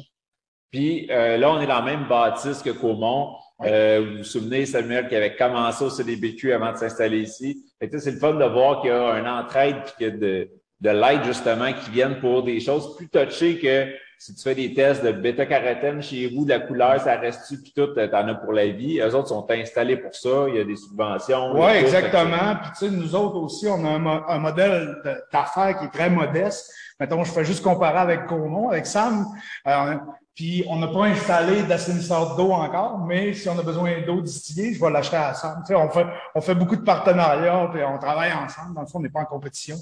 Puis 0.71 1.07
euh, 1.11 1.37
là, 1.37 1.51
on 1.51 1.61
est 1.61 1.67
dans 1.67 1.79
la 1.79 1.85
même 1.85 2.07
bâtisse 2.07 2.63
que 2.63 2.71
Caumont. 2.71 3.35
Euh, 3.63 4.03
vous 4.03 4.17
vous 4.17 4.23
souvenez, 4.23 4.65
Samuel, 4.65 5.07
qui 5.07 5.15
avait 5.15 5.35
commencé 5.35 5.85
au 5.85 5.91
CDBQ 5.91 6.53
avant 6.53 6.73
de 6.73 6.77
s'installer 6.77 7.19
ici. 7.19 7.63
c'est 7.79 8.11
le 8.11 8.17
fun 8.17 8.33
de 8.33 8.45
voir 8.45 8.81
qu'il 8.81 8.89
y 8.89 8.93
a 8.93 9.13
un 9.13 9.39
entraide 9.39 9.77
et 9.77 9.91
qu'il 9.95 10.07
y 10.07 10.09
a 10.09 10.17
de, 10.17 10.49
de 10.81 10.89
l'aide, 10.89 11.23
justement, 11.23 11.71
qui 11.71 11.91
viennent 11.91 12.19
pour 12.19 12.43
des 12.43 12.59
choses 12.59 12.95
plus 12.97 13.07
touchées 13.07 13.59
que 13.59 13.93
si 14.17 14.33
tu 14.33 14.41
fais 14.41 14.55
des 14.55 14.73
tests 14.73 15.03
de 15.03 15.11
bêta-carotène 15.11 16.01
chez 16.01 16.27
vous, 16.27 16.45
la 16.45 16.59
couleur, 16.59 16.99
ça 16.99 17.17
reste-tu, 17.17 17.57
puis 17.61 17.73
tout, 17.75 17.87
t'en 17.87 18.27
as 18.27 18.35
pour 18.35 18.53
la 18.53 18.67
vie? 18.67 18.99
Eux 18.99 19.15
autres 19.15 19.29
sont 19.29 19.45
installés 19.49 19.97
pour 19.97 20.15
ça, 20.15 20.45
il 20.47 20.55
y 20.55 20.59
a 20.59 20.63
des 20.63 20.75
subventions. 20.75 21.53
Oui, 21.53 21.71
exactement. 21.71 22.55
Puis 22.61 22.71
tu 22.71 22.85
sais, 22.85 22.89
nous 22.89 23.15
autres 23.15 23.37
aussi, 23.37 23.67
on 23.67 23.85
a 23.85 23.89
un, 23.89 24.39
modèle 24.39 24.95
d'affaires 25.31 25.77
qui 25.77 25.85
est 25.85 25.89
très 25.89 26.09
modeste. 26.09 26.71
Mettons, 26.99 27.23
je 27.23 27.31
fais 27.31 27.43
juste 27.43 27.63
comparer 27.63 27.97
avec 27.97 28.25
Conon, 28.25 28.69
avec 28.69 28.85
Sam. 28.85 29.25
Euh, 29.67 29.97
puis 30.35 30.65
on 30.67 30.77
n'a 30.77 30.87
pas 30.87 31.05
installé 31.05 31.63
d'assainisseur 31.63 32.35
d'eau 32.35 32.51
encore, 32.51 32.99
mais 32.99 33.33
si 33.33 33.47
on 33.47 33.57
a 33.57 33.63
besoin 33.63 34.01
d'eau 34.05 34.21
distillée, 34.21 34.73
je 34.73 34.81
vais 34.81 34.89
l'acheter 34.89 35.15
à 35.15 35.33
Sam. 35.33 35.63
Tu 35.65 35.67
sais, 35.67 35.75
on 35.75 35.89
fait, 35.89 36.05
on 36.35 36.41
fait 36.41 36.55
beaucoup 36.55 36.75
de 36.75 36.81
partenariats, 36.81 37.69
puis 37.71 37.81
on 37.83 37.97
travaille 37.97 38.33
ensemble. 38.33 38.75
Dans 38.75 38.81
le 38.81 38.87
fond, 38.87 38.99
on 38.99 39.01
n'est 39.01 39.09
pas 39.09 39.21
en 39.21 39.25
compétition. 39.25 39.77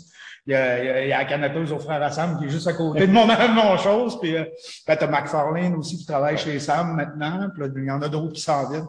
Il 0.46 0.54
y 0.54 0.56
a, 0.56 1.04
il 1.04 1.10
y 1.10 1.14
a 1.14 1.76
au 1.76 1.80
frère 1.80 2.04
à 2.04 2.12
Sam 2.12 2.38
qui 2.38 2.46
est 2.46 2.50
juste 2.50 2.68
à 2.68 2.74
côté 2.74 3.08
de 3.08 3.12
mon 3.12 3.26
même 3.28 3.78
chose. 3.80 4.20
Puis 4.20 4.36
euh, 4.36 4.46
ben, 4.86 4.96
t'as 4.96 5.08
McFarlane 5.08 5.74
aussi 5.76 5.98
qui 5.98 6.06
travaille 6.06 6.38
chez 6.38 6.60
Sam 6.60 6.96
maintenant. 6.96 7.50
Puis 7.52 7.64
là, 7.64 7.70
il 7.76 7.86
y 7.86 7.92
en 7.92 8.02
a 8.02 8.10
d'autres 8.10 8.34
qui 8.34 8.42
s'en 8.42 8.70
viennent. 8.70 8.88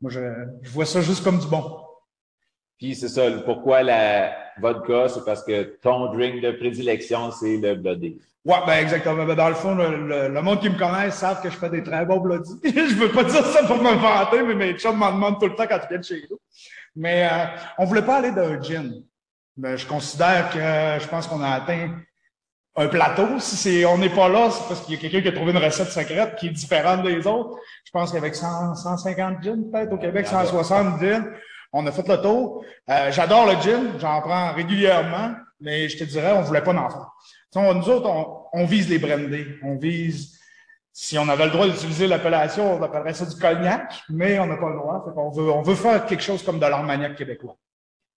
Moi, 0.00 0.10
je, 0.10 0.20
je 0.62 0.70
vois 0.70 0.86
ça 0.86 1.02
juste 1.02 1.22
comme 1.24 1.38
du 1.38 1.46
bon. 1.46 1.78
Puis 2.82 2.96
c'est 2.96 3.06
ça, 3.06 3.30
pourquoi 3.44 3.84
la 3.84 4.32
vodka, 4.60 5.08
c'est 5.08 5.24
parce 5.24 5.44
que 5.44 5.78
ton 5.80 6.12
drink 6.12 6.42
de 6.42 6.50
prédilection, 6.50 7.30
c'est 7.30 7.56
le 7.58 7.76
Bloody. 7.76 8.18
Ouais, 8.44 8.56
ben 8.66 8.72
exactement. 8.72 9.24
Ben, 9.24 9.36
dans 9.36 9.50
le 9.50 9.54
fond, 9.54 9.76
le, 9.76 10.26
le, 10.26 10.42
monde 10.42 10.58
qui 10.60 10.68
me 10.68 10.76
connaît 10.76 11.12
savent 11.12 11.40
que 11.40 11.48
je 11.48 11.56
fais 11.56 11.70
des 11.70 11.84
très 11.84 12.04
bons 12.04 12.18
bloody. 12.18 12.58
je 12.64 12.94
veux 12.96 13.12
pas 13.12 13.22
dire 13.22 13.46
ça 13.46 13.62
pour 13.68 13.76
me 13.76 13.92
vanter, 13.92 14.42
mais 14.42 14.54
mes 14.56 14.72
chums 14.76 14.96
m'en 14.96 15.12
demandent 15.12 15.38
tout 15.38 15.46
le 15.46 15.54
temps 15.54 15.68
quand 15.68 15.78
ils 15.84 15.88
viennent 15.90 16.02
chez 16.02 16.26
nous. 16.28 16.40
Mais 16.96 17.28
euh, 17.30 17.44
on 17.78 17.84
voulait 17.84 18.02
pas 18.02 18.16
aller 18.16 18.32
d'un 18.32 18.60
gin. 18.60 18.92
Mais 19.56 19.76
je 19.76 19.86
considère 19.86 20.50
que 20.50 20.58
je 21.04 21.08
pense 21.08 21.28
qu'on 21.28 21.40
a 21.40 21.50
atteint 21.50 21.88
un 22.74 22.88
plateau. 22.88 23.38
Si 23.38 23.54
c'est, 23.54 23.84
on 23.84 23.98
n'est 23.98 24.10
pas 24.10 24.28
là, 24.28 24.50
c'est 24.50 24.66
parce 24.66 24.80
qu'il 24.80 24.96
y 24.96 24.98
a 24.98 25.00
quelqu'un 25.00 25.20
qui 25.20 25.28
a 25.28 25.32
trouvé 25.32 25.52
une 25.52 25.64
recette 25.64 25.92
secrète 25.92 26.34
qui 26.34 26.48
est 26.48 26.50
différente 26.50 27.04
des 27.04 27.24
autres. 27.28 27.56
Je 27.84 27.92
pense 27.92 28.10
qu'avec 28.10 28.34
150 28.34 29.40
gins, 29.40 29.62
peut-être, 29.70 29.92
au 29.92 29.98
Québec, 29.98 30.26
160 30.26 31.00
gins, 31.00 31.26
on 31.72 31.86
a 31.86 31.92
fait 31.92 32.06
le 32.06 32.20
tour. 32.20 32.64
Euh, 32.88 33.10
j'adore 33.10 33.46
le 33.46 33.60
gin, 33.60 33.98
j'en 33.98 34.20
prends 34.20 34.52
régulièrement, 34.52 35.34
mais 35.60 35.88
je 35.88 35.98
te 35.98 36.04
dirais, 36.04 36.32
on 36.32 36.42
voulait 36.42 36.62
pas 36.62 36.72
d'en 36.72 36.88
faire 36.88 37.12
nous 37.54 37.88
autres, 37.88 38.08
on, 38.52 38.64
vise 38.64 38.88
les 38.88 38.98
brandés. 38.98 39.58
On 39.62 39.76
vise, 39.76 40.38
si 40.92 41.18
on 41.18 41.28
avait 41.28 41.46
le 41.46 41.50
droit 41.50 41.66
d'utiliser 41.66 42.06
l'appellation, 42.06 42.78
on 42.78 42.82
appellerait 42.82 43.14
ça 43.14 43.26
du 43.26 43.36
cognac, 43.36 44.02
mais 44.08 44.38
on 44.38 44.46
n'a 44.46 44.56
pas 44.56 44.70
le 44.70 44.76
droit. 44.76 45.04
on 45.16 45.30
veut, 45.30 45.50
on 45.50 45.62
veut 45.62 45.74
faire 45.74 46.06
quelque 46.06 46.22
chose 46.22 46.42
comme 46.42 46.58
de 46.58 46.66
l'armagnac 46.66 47.16
québécois. 47.16 47.56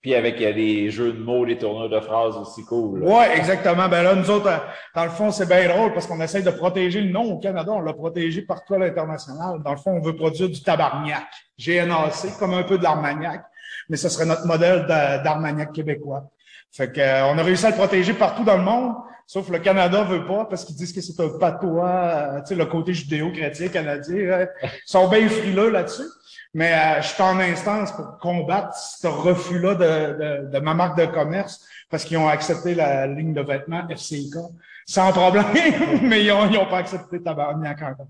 Puis 0.05 0.13
avec 0.13 0.37
des 0.37 0.91
jeux 0.91 1.13
de 1.13 1.17
mots, 1.19 1.47
des 1.47 1.57
tourneurs 1.57 1.89
de 1.89 1.99
phrases 1.99 2.37
aussi 2.37 2.63
cool. 2.63 3.01
Oui, 3.01 3.23
exactement. 3.33 3.89
Ben 3.89 4.03
là, 4.03 4.13
nous 4.13 4.29
autres, 4.29 4.51
dans 4.93 5.03
le 5.03 5.09
fond, 5.09 5.31
c'est 5.31 5.47
bien 5.47 5.67
drôle 5.67 5.93
parce 5.93 6.05
qu'on 6.05 6.21
essaye 6.21 6.43
de 6.43 6.51
protéger 6.51 7.01
le 7.01 7.09
nom 7.11 7.23
au 7.23 7.39
Canada. 7.39 7.71
On 7.71 7.79
l'a 7.79 7.91
protégé 7.91 8.43
partout 8.43 8.75
à 8.75 8.77
l'international. 8.77 9.63
Dans 9.63 9.71
le 9.71 9.77
fond, 9.77 9.93
on 9.93 10.01
veut 10.01 10.15
produire 10.15 10.47
du 10.47 10.61
tabarnak. 10.61 11.25
GNAC, 11.57 12.37
comme 12.37 12.53
un 12.53 12.61
peu 12.61 12.77
de 12.77 12.83
l'armagnac. 12.83 13.45
Mais 13.89 13.97
ce 13.97 14.07
serait 14.09 14.27
notre 14.27 14.45
modèle 14.45 14.85
d'armagnac 14.85 15.71
québécois. 15.71 16.29
Fait 16.71 16.91
que, 16.91 17.01
euh, 17.01 17.25
on 17.25 17.39
a 17.39 17.41
réussi 17.41 17.65
à 17.65 17.71
le 17.71 17.75
protéger 17.75 18.13
partout 18.13 18.43
dans 18.43 18.57
le 18.57 18.63
monde, 18.63 18.93
sauf 19.25 19.49
le 19.49 19.57
Canada 19.57 20.03
veut 20.03 20.27
pas 20.27 20.45
parce 20.45 20.65
qu'ils 20.65 20.75
disent 20.75 20.93
que 20.93 21.01
c'est 21.01 21.19
un 21.19 21.29
patois, 21.39 21.89
euh, 21.89 22.39
tu 22.41 22.49
sais, 22.49 22.55
le 22.55 22.65
côté 22.65 22.93
judéo-chrétien 22.93 23.69
canadien. 23.69 24.45
Ils 24.61 24.69
sont 24.85 25.07
bien 25.07 25.27
frileux 25.27 25.71
là-dessus. 25.71 26.03
Mais 26.55 26.71
euh, 26.71 27.01
je 27.01 27.09
suis 27.09 27.21
en 27.21 27.37
instance 27.37 27.91
pour 27.91 28.17
combattre 28.17 28.73
ce 28.77 29.07
refus-là 29.07 29.75
de, 29.75 30.49
de, 30.49 30.59
ma 30.59 30.73
marque 30.73 30.97
de 30.97 31.05
commerce 31.05 31.67
parce 31.89 32.05
qu'ils 32.05 32.17
ont 32.17 32.29
accepté 32.29 32.73
la 32.73 33.07
ligne 33.07 33.33
de 33.33 33.41
vêtements 33.41 33.85
FCK 33.89 34.37
sans 34.85 35.11
problème, 35.11 35.45
mais 36.03 36.23
ils 36.23 36.29
n'ont 36.29 36.61
ont 36.61 36.69
pas 36.69 36.77
accepté 36.77 37.21
Tabarnak 37.21 37.81
encore. 37.81 38.07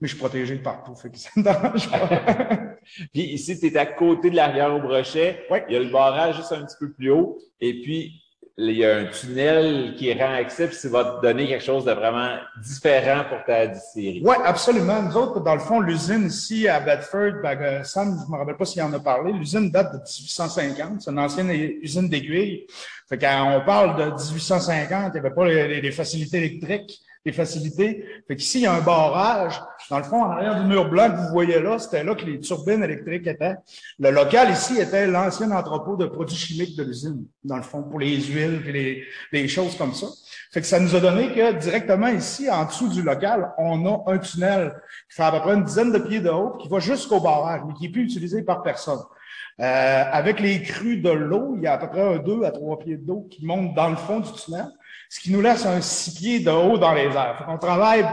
Mais 0.00 0.06
je 0.06 0.12
suis 0.12 0.18
protégé 0.20 0.56
de 0.56 0.62
partout, 0.62 0.94
fait 0.94 1.10
que 1.10 1.18
ça 1.18 1.30
me 1.34 1.42
dérange 1.42 1.90
pas. 1.90 2.08
puis 3.12 3.22
ici, 3.22 3.58
tu 3.58 3.66
es 3.66 3.76
à 3.76 3.86
côté 3.86 4.30
de 4.30 4.36
l'arrière 4.36 4.72
au 4.72 4.80
brochet. 4.80 5.44
Oui. 5.50 5.58
Il 5.68 5.74
y 5.74 5.76
a 5.76 5.80
le 5.80 5.90
barrage 5.90 6.36
juste 6.36 6.52
un 6.52 6.64
petit 6.64 6.76
peu 6.78 6.92
plus 6.92 7.10
haut. 7.10 7.38
Et 7.60 7.80
puis, 7.80 8.22
il 8.56 8.70
y 8.76 8.84
a 8.84 8.98
un 8.98 9.04
tunnel 9.06 9.94
qui 9.96 10.12
rend 10.12 10.38
puis 10.44 10.76
ça 10.76 10.88
va 10.88 11.04
te 11.04 11.26
donner 11.26 11.48
quelque 11.48 11.64
chose 11.64 11.84
de 11.84 11.92
vraiment 11.92 12.36
différent 12.62 13.24
pour 13.28 13.42
ta 13.44 13.66
distillerie. 13.66 14.22
Oui, 14.24 14.36
absolument. 14.44 15.02
Nous 15.02 15.16
autres, 15.16 15.40
dans 15.40 15.54
le 15.54 15.60
fond, 15.60 15.80
l'usine 15.80 16.26
ici 16.26 16.68
à 16.68 16.78
Bedford, 16.78 17.42
ben, 17.42 17.82
Sam, 17.82 18.16
je 18.24 18.30
me 18.30 18.38
rappelle 18.38 18.56
pas 18.56 18.64
s'il 18.64 18.82
en 18.82 18.92
a 18.92 19.00
parlé, 19.00 19.32
l'usine 19.32 19.70
date 19.70 19.92
de 19.92 19.98
1850. 19.98 21.02
C'est 21.02 21.10
une 21.10 21.18
ancienne 21.18 21.50
usine 21.50 22.08
d'aiguille. 22.08 22.66
Fait 23.08 23.18
quand 23.18 23.56
on 23.56 23.64
parle 23.64 23.96
de 23.96 24.04
1850, 24.04 24.88
il 25.08 25.12
n'y 25.12 25.18
avait 25.18 25.34
pas 25.34 25.46
les 25.46 25.92
facilités 25.92 26.38
électriques 26.38 27.00
les 27.24 27.32
facilités. 27.32 28.04
Fait 28.28 28.36
qu'ici, 28.36 28.60
il 28.60 28.62
y 28.62 28.66
a 28.66 28.74
un 28.74 28.80
barrage. 28.80 29.60
Dans 29.90 29.98
le 29.98 30.04
fond, 30.04 30.22
en 30.22 30.30
arrière 30.30 30.60
du 30.60 30.66
mur 30.66 30.88
blanc 30.88 31.10
que 31.10 31.16
vous 31.16 31.28
voyez 31.32 31.60
là, 31.60 31.78
c'était 31.78 32.04
là 32.04 32.14
que 32.14 32.24
les 32.24 32.40
turbines 32.40 32.82
électriques 32.82 33.26
étaient. 33.26 33.54
Le 33.98 34.10
local 34.10 34.50
ici 34.50 34.78
était 34.78 35.06
l'ancien 35.06 35.50
entrepôt 35.50 35.96
de 35.96 36.06
produits 36.06 36.36
chimiques 36.36 36.76
de 36.76 36.84
l'usine, 36.84 37.24
dans 37.42 37.56
le 37.56 37.62
fond, 37.62 37.82
pour 37.82 37.98
les 37.98 38.20
huiles 38.20 38.62
et 38.66 38.72
les, 38.72 39.04
les 39.32 39.48
choses 39.48 39.76
comme 39.76 39.94
ça. 39.94 40.06
Fait 40.52 40.60
que 40.60 40.66
ça 40.66 40.78
nous 40.78 40.94
a 40.94 41.00
donné 41.00 41.32
que 41.32 41.52
directement 41.58 42.08
ici, 42.08 42.50
en 42.50 42.66
dessous 42.66 42.88
du 42.88 43.02
local, 43.02 43.52
on 43.58 43.86
a 43.86 44.12
un 44.12 44.18
tunnel 44.18 44.74
qui 45.08 45.16
fait 45.16 45.22
à 45.22 45.32
peu 45.32 45.40
près 45.40 45.54
une 45.54 45.64
dizaine 45.64 45.92
de 45.92 45.98
pieds 45.98 46.20
de 46.20 46.30
haut, 46.30 46.56
qui 46.58 46.68
va 46.68 46.78
jusqu'au 46.78 47.20
barrage, 47.20 47.62
mais 47.66 47.74
qui 47.74 47.86
est 47.86 47.90
plus 47.90 48.04
utilisé 48.04 48.42
par 48.42 48.62
personne. 48.62 49.00
Euh, 49.60 50.04
avec 50.10 50.40
les 50.40 50.62
crues 50.62 51.00
de 51.00 51.10
l'eau, 51.10 51.54
il 51.56 51.62
y 51.62 51.66
a 51.66 51.74
à 51.74 51.78
peu 51.78 51.88
près 51.88 52.02
un 52.02 52.18
2 52.18 52.42
à 52.44 52.50
3 52.50 52.80
pieds 52.80 52.96
d'eau 52.96 53.28
qui 53.30 53.46
montent 53.46 53.74
dans 53.74 53.88
le 53.88 53.96
fond 53.96 54.20
du 54.20 54.32
tunnel 54.32 54.66
ce 55.08 55.20
qui 55.20 55.32
nous 55.32 55.40
laisse 55.40 55.64
un 55.66 55.80
six 55.80 56.14
pieds 56.14 56.40
de 56.40 56.50
haut 56.50 56.78
dans 56.78 56.92
les 56.92 57.06
airs. 57.06 57.46
On 57.48 57.58
travaille 57.58 58.04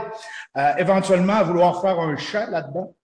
euh, 0.56 0.72
éventuellement 0.78 1.34
à 1.34 1.42
vouloir 1.42 1.80
faire 1.80 1.98
un 1.98 2.16
chat 2.16 2.46
là-dedans. 2.46 2.94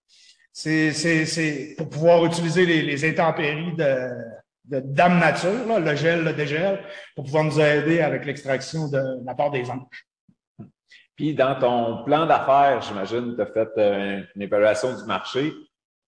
C'est 0.53 1.75
pour 1.77 1.89
pouvoir 1.89 2.25
utiliser 2.25 2.67
les, 2.67 3.09
intempéries 3.09 3.75
de, 3.77 4.11
de 4.65 4.81
Dame 4.81 5.19
Nature, 5.19 5.79
le 5.81 5.95
gel, 5.95 6.25
le 6.25 6.33
dégel, 6.33 6.85
pour 7.15 7.25
pouvoir 7.25 7.45
nous 7.45 7.61
aider 7.61 8.01
avec 8.01 8.25
l'extraction 8.27 8.89
de, 8.89 9.25
la 9.25 9.35
part 9.35 9.51
des 9.51 9.71
anges. 9.71 10.07
Puis 11.17 11.35
dans 11.35 11.59
ton 11.59 12.05
plan 12.05 12.27
d'affaires, 12.27 12.81
j'imagine, 12.83 13.35
tu 13.35 13.43
as 13.43 13.47
fait 13.47 13.69
euh, 13.79 14.23
une 14.35 14.43
évaluation 14.43 14.97
du 14.97 15.05
marché. 15.05 15.53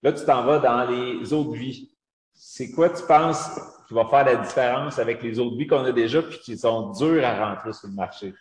Là, 0.02 0.12
tu 0.12 0.24
t'en 0.24 0.44
vas 0.44 0.58
dans 0.58 0.84
les 0.88 1.32
autres 1.32 1.52
vies. 1.52 1.90
C'est 2.32 2.70
quoi, 2.70 2.90
tu 2.90 3.02
penses, 3.06 3.50
qui 3.90 3.94
va 3.94 4.06
faire 4.06 4.24
la 4.24 4.36
différence 4.36 5.00
avec 5.00 5.20
les 5.20 5.40
autres 5.40 5.56
vies 5.56 5.66
qu'on 5.66 5.84
a 5.84 5.90
déjà 5.90 6.22
puis 6.22 6.38
qui 6.38 6.56
sont 6.56 6.92
durs 6.92 7.26
à 7.26 7.50
rentrer 7.50 7.72
sur 7.72 7.88
le 7.88 7.94
marché? 7.94 8.32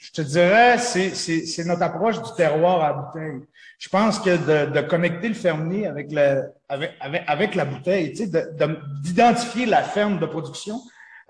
Je 0.00 0.12
te 0.12 0.20
dirais, 0.22 0.78
c'est 0.78 1.64
notre 1.64 1.82
approche 1.82 2.22
du 2.22 2.32
terroir 2.36 2.84
à 2.84 2.92
bouteille. 2.92 3.40
Je 3.80 3.88
pense 3.88 4.20
que 4.20 4.30
de, 4.30 4.70
de 4.70 4.80
connecter 4.82 5.28
le 5.28 5.34
fermier 5.34 5.88
avec, 5.88 6.12
avec, 6.68 7.24
avec 7.26 7.54
la 7.56 7.64
bouteille, 7.64 8.12
tu 8.12 8.26
sais, 8.28 8.46
d'identifier 9.02 9.66
la 9.66 9.82
ferme 9.82 10.20
de 10.20 10.26
production, 10.26 10.80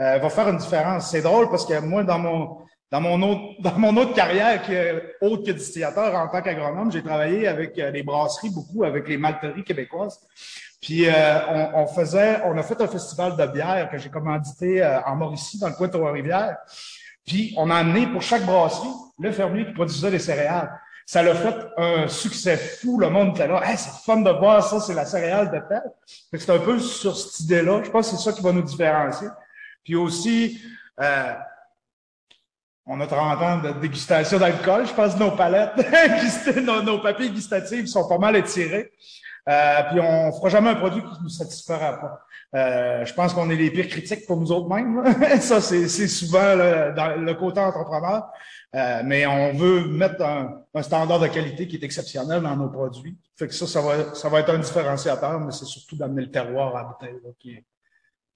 euh, 0.01 0.19
va 0.19 0.29
faire 0.29 0.49
une 0.51 0.59
différence. 0.59 1.11
C'est 1.11 1.23
drôle 1.23 1.49
parce 1.49 1.65
que 1.65 1.81
moi, 1.81 2.05
dans 2.05 2.19
mon 2.19 2.59
dans 2.91 3.01
mon 3.01 3.23
autre 3.23 3.43
dans 3.61 3.79
mon 3.79 3.97
autre 3.97 4.15
carrière 4.15 4.63
qui 4.63 4.73
est 4.73 5.17
autre 5.21 5.45
que 5.45 5.53
distillateur 5.53 6.15
en 6.15 6.29
tant 6.29 6.43
qu'agronome, 6.43 6.91
j'ai 6.91 7.03
travaillé 7.03 7.47
avec 7.47 7.79
euh, 7.79 7.91
les 7.91 8.03
brasseries 8.03 8.51
beaucoup, 8.51 8.85
avec 8.85 9.09
les 9.09 9.17
malteries 9.17 9.65
québécoises. 9.65 10.21
Puis 10.81 11.07
euh, 11.07 11.13
on, 11.49 11.83
on, 11.83 11.87
faisait, 11.89 12.41
on 12.45 12.57
a 12.57 12.63
fait 12.63 12.81
un 12.81 12.87
festival 12.87 13.37
de 13.37 13.47
bière 13.47 13.89
que 13.91 13.99
j'ai 13.99 14.11
commandité 14.11 14.83
euh, 14.83 15.01
en 15.03 15.17
Mauricie, 15.17 15.59
dans 15.59 15.69
le 15.69 15.75
coin 15.75 15.89
de 15.89 15.93
Trois-Rivières. 15.93 16.57
Puis 17.27 17.53
on 17.57 17.69
a 17.71 17.77
amené 17.77 18.07
pour 18.07 18.23
chaque 18.23 18.47
brasserie 18.47 18.89
le 19.19 19.33
fermier 19.33 19.67
qui 19.67 19.73
produisait 19.73 20.11
les 20.11 20.19
céréales. 20.19 20.71
Ça 21.05 21.23
l'a 21.23 21.35
fait 21.35 21.57
un 21.79 22.07
succès 22.07 22.57
fou. 22.57 22.99
Le 23.01 23.09
monde 23.09 23.31
était 23.31 23.49
là. 23.49 23.63
Hey, 23.65 23.79
c'est 23.79 24.05
fun 24.05 24.21
de 24.21 24.31
voir 24.31 24.63
ça, 24.63 24.79
c'est 24.79 24.95
la 24.95 25.07
céréale 25.07 25.51
de 25.51 25.59
tête. 25.59 25.93
C'est 26.33 26.51
un 26.51 26.59
peu 26.59 26.79
sur 26.79 27.17
cette 27.17 27.41
idée-là. 27.41 27.83
Je 27.83 27.91
pense 27.91 28.11
que 28.11 28.17
c'est 28.17 28.23
ça 28.23 28.33
qui 28.33 28.43
va 28.43 28.53
nous 28.53 28.63
différencier. 28.63 29.29
Puis 29.83 29.97
aussi, 29.97 30.61
euh, 31.01 31.33
on 32.89 33.01
a 33.01 33.07
30 33.07 33.43
ans 33.43 33.59
de 33.59 33.81
dégustation 33.81 34.39
d'alcool. 34.39 34.87
Je 34.87 34.95
pense 34.95 35.15
que 35.15 35.19
nos 35.19 35.33
palettes, 35.33 35.73
nos, 36.65 36.83
nos 36.83 36.99
papiers 36.99 37.31
gustatifs 37.31 37.87
sont 37.87 38.09
pas 38.09 38.19
mal 38.19 38.35
étirés. 38.37 38.91
Euh, 39.49 39.83
puis 39.91 40.01
on 40.01 40.33
fera 40.33 40.49
jamais 40.49 40.71
un 40.71 40.75
produit 40.75 41.03
qui 41.03 41.23
nous 41.23 41.29
satisfera 41.29 42.01
pas. 42.01 42.21
Euh, 42.55 43.05
je 43.05 43.15
pense 43.15 43.33
qu'on 43.35 43.49
est 43.51 43.57
les 43.57 43.71
pires 43.71 43.89
critiques 43.89 44.27
pour 44.27 44.39
nous 44.39 44.51
autres 44.53 44.69
mêmes. 44.69 45.03
ça, 45.41 45.61
c'est 45.61 45.89
souvent 46.09 46.55
le 46.55 47.33
côté 47.35 47.61
entrepreneur. 47.61 48.31
Euh, 48.75 49.01
mais 49.05 49.27
on 49.27 49.55
veut 49.55 49.89
mettre 49.89 50.23
un, 50.23 50.63
un, 50.75 50.83
standard 50.83 51.21
de 51.21 51.29
qualité 51.29 51.67
qui 51.67 51.77
est 51.77 51.85
exceptionnel 51.85 52.43
dans 52.43 52.55
nos 52.55 52.69
produits. 52.69 53.17
Fait 53.35 53.49
que 53.49 53.55
ça, 53.55 53.67
ça 53.67 53.81
va, 53.81 54.15
ça 54.15 54.29
va 54.29 54.41
être 54.41 54.51
un 54.51 54.59
différenciateur, 54.59 55.41
mais 55.41 55.53
c'est 55.53 55.65
surtout 55.65 55.97
d'amener 55.97 56.23
le 56.23 56.31
terroir 56.31 56.77
à 56.77 56.83
la 56.83 56.89
bouteille 56.89 57.19
qui 57.39 57.65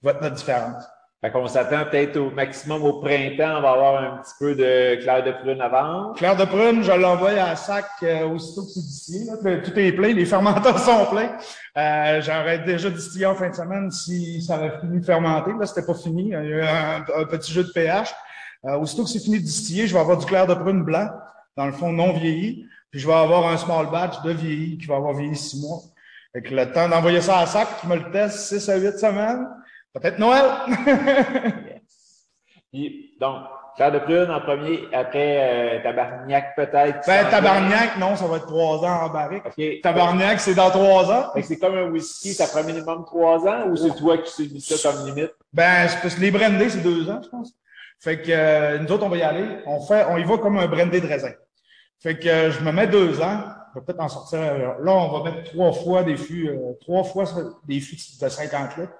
va 0.01 0.11
être 0.11 0.21
notre 0.21 0.35
différence. 0.35 0.83
Fait 1.23 1.31
qu'on 1.31 1.47
s'attend 1.47 1.85
peut-être 1.85 2.17
au 2.17 2.31
maximum 2.31 2.83
au 2.83 2.99
printemps, 2.99 3.59
on 3.59 3.61
va 3.61 3.71
avoir 3.71 4.03
un 4.03 4.17
petit 4.17 4.33
peu 4.37 4.55
de 4.55 5.01
clair 5.01 5.23
de 5.23 5.31
prune 5.31 5.61
avant. 5.61 6.11
Clair 6.15 6.35
de 6.35 6.43
prune, 6.43 6.83
je 6.83 6.91
l'envoie 6.91 7.29
à 7.29 7.55
sac 7.55 7.85
euh, 8.03 8.27
aussitôt 8.27 8.63
que 8.63 8.71
c'est 8.71 8.81
distillé. 8.81 9.31
Tout 9.63 9.79
est 9.79 9.93
plein, 9.93 10.11
les 10.11 10.25
fermenteurs 10.25 10.77
sont 10.79 11.05
pleins. 11.05 11.31
Euh, 11.77 12.21
J'aurais 12.21 12.59
déjà 12.59 12.89
distillé 12.89 13.25
en 13.25 13.35
fin 13.35 13.49
de 13.49 13.55
semaine 13.55 13.89
si 13.89 14.41
ça 14.41 14.55
avait 14.55 14.77
fini 14.81 14.99
de 14.99 15.05
fermenter. 15.05 15.51
Là, 15.57 15.65
c'était 15.65 15.85
pas 15.85 15.93
fini. 15.93 16.23
Il 16.23 16.29
y 16.31 16.35
a 16.35 16.43
eu 16.43 16.61
un, 16.61 17.23
petit 17.23 17.53
jeu 17.53 17.63
de 17.63 17.71
pH. 17.71 18.13
Euh, 18.65 18.75
aussitôt 18.79 19.05
que 19.05 19.09
c'est 19.09 19.23
fini 19.23 19.39
de 19.39 19.45
distiller, 19.45 19.87
je 19.87 19.93
vais 19.93 20.01
avoir 20.01 20.17
du 20.17 20.25
clair 20.25 20.45
de 20.45 20.55
prune 20.55 20.83
blanc, 20.83 21.07
dans 21.55 21.67
le 21.67 21.71
fond 21.71 21.93
non 21.93 22.11
vieilli. 22.11 22.65
Puis 22.91 22.99
je 22.99 23.07
vais 23.07 23.13
avoir 23.13 23.47
un 23.47 23.55
small 23.55 23.89
batch 23.89 24.21
de 24.23 24.31
vieilli 24.31 24.77
qui 24.77 24.87
va 24.87 24.97
avoir 24.97 25.13
vieilli 25.13 25.37
six 25.37 25.61
mois. 25.61 25.79
Avec 26.35 26.51
le 26.51 26.69
temps 26.69 26.89
d'envoyer 26.89 27.21
ça 27.21 27.39
à 27.39 27.45
sac, 27.45 27.79
qui 27.79 27.87
me 27.87 27.95
le 27.95 28.11
teste 28.11 28.39
six 28.39 28.67
à 28.67 28.75
huit 28.75 28.99
semaines. 28.99 29.47
Peut-être 29.93 30.17
Noël. 30.17 30.43
Puis, 32.71 33.15
donc, 33.19 33.43
Claire 33.75 33.91
de 33.91 33.99
prune 33.99 34.29
en 34.29 34.39
premier, 34.39 34.81
après 34.93 35.79
euh, 35.79 35.83
Tabarniac 35.83 36.55
peut-être. 36.55 37.07
Ben, 37.07 37.27
Tabarniac, 37.29 37.97
non, 37.97 38.15
ça 38.15 38.27
va 38.27 38.37
être 38.37 38.45
trois 38.45 38.77
ans 38.85 39.05
en 39.05 39.09
barrique. 39.09 39.45
Okay. 39.47 39.81
Tabarniac, 39.81 40.39
c'est 40.39 40.53
dans 40.53 40.69
trois 40.69 41.11
ans. 41.11 41.31
c'est 41.41 41.57
comme 41.57 41.75
un 41.75 41.89
whisky, 41.89 42.33
ça 42.33 42.47
prend 42.47 42.63
minimum 42.63 43.03
trois 43.05 43.39
ans 43.47 43.67
ou 43.69 43.75
c'est 43.75 43.95
toi 43.95 44.19
qui 44.19 44.31
sais 44.31 44.53
mis 44.53 44.61
ça 44.61 44.91
comme 44.91 45.07
limite? 45.07 45.31
Ben, 45.51 45.87
parce 46.01 46.15
que 46.15 46.21
les 46.21 46.29
brandés, 46.29 46.69
c'est 46.69 46.83
deux 46.83 47.09
ans, 47.09 47.19
je 47.23 47.29
pense. 47.29 47.53
Fait 47.99 48.21
que 48.21 48.29
euh, 48.29 48.77
nous 48.79 48.91
autres, 48.91 49.05
on 49.05 49.09
va 49.09 49.17
y 49.17 49.23
aller. 49.23 49.45
On 49.65 49.81
fait, 49.81 50.05
on 50.09 50.17
y 50.17 50.23
va 50.23 50.37
comme 50.37 50.57
un 50.57 50.67
brandé 50.67 51.01
de 51.01 51.07
raisin. 51.07 51.31
Fait 51.99 52.19
que 52.19 52.27
euh, 52.27 52.51
je 52.51 52.59
me 52.61 52.71
mets 52.71 52.87
deux 52.87 53.21
ans. 53.21 53.41
Je 53.73 53.79
vais 53.79 53.85
peut-être 53.85 54.01
en 54.01 54.09
sortir. 54.09 54.39
Là, 54.39 54.91
on 54.91 55.17
va 55.17 55.31
mettre 55.31 55.51
trois 55.51 55.71
fois 55.71 56.03
des 56.03 56.15
fûts, 56.15 56.51
trois 56.81 57.03
fois 57.03 57.23
des 57.67 57.79
fûts 57.79 57.97
de 58.21 58.29
50 58.29 58.77
litres. 58.77 58.93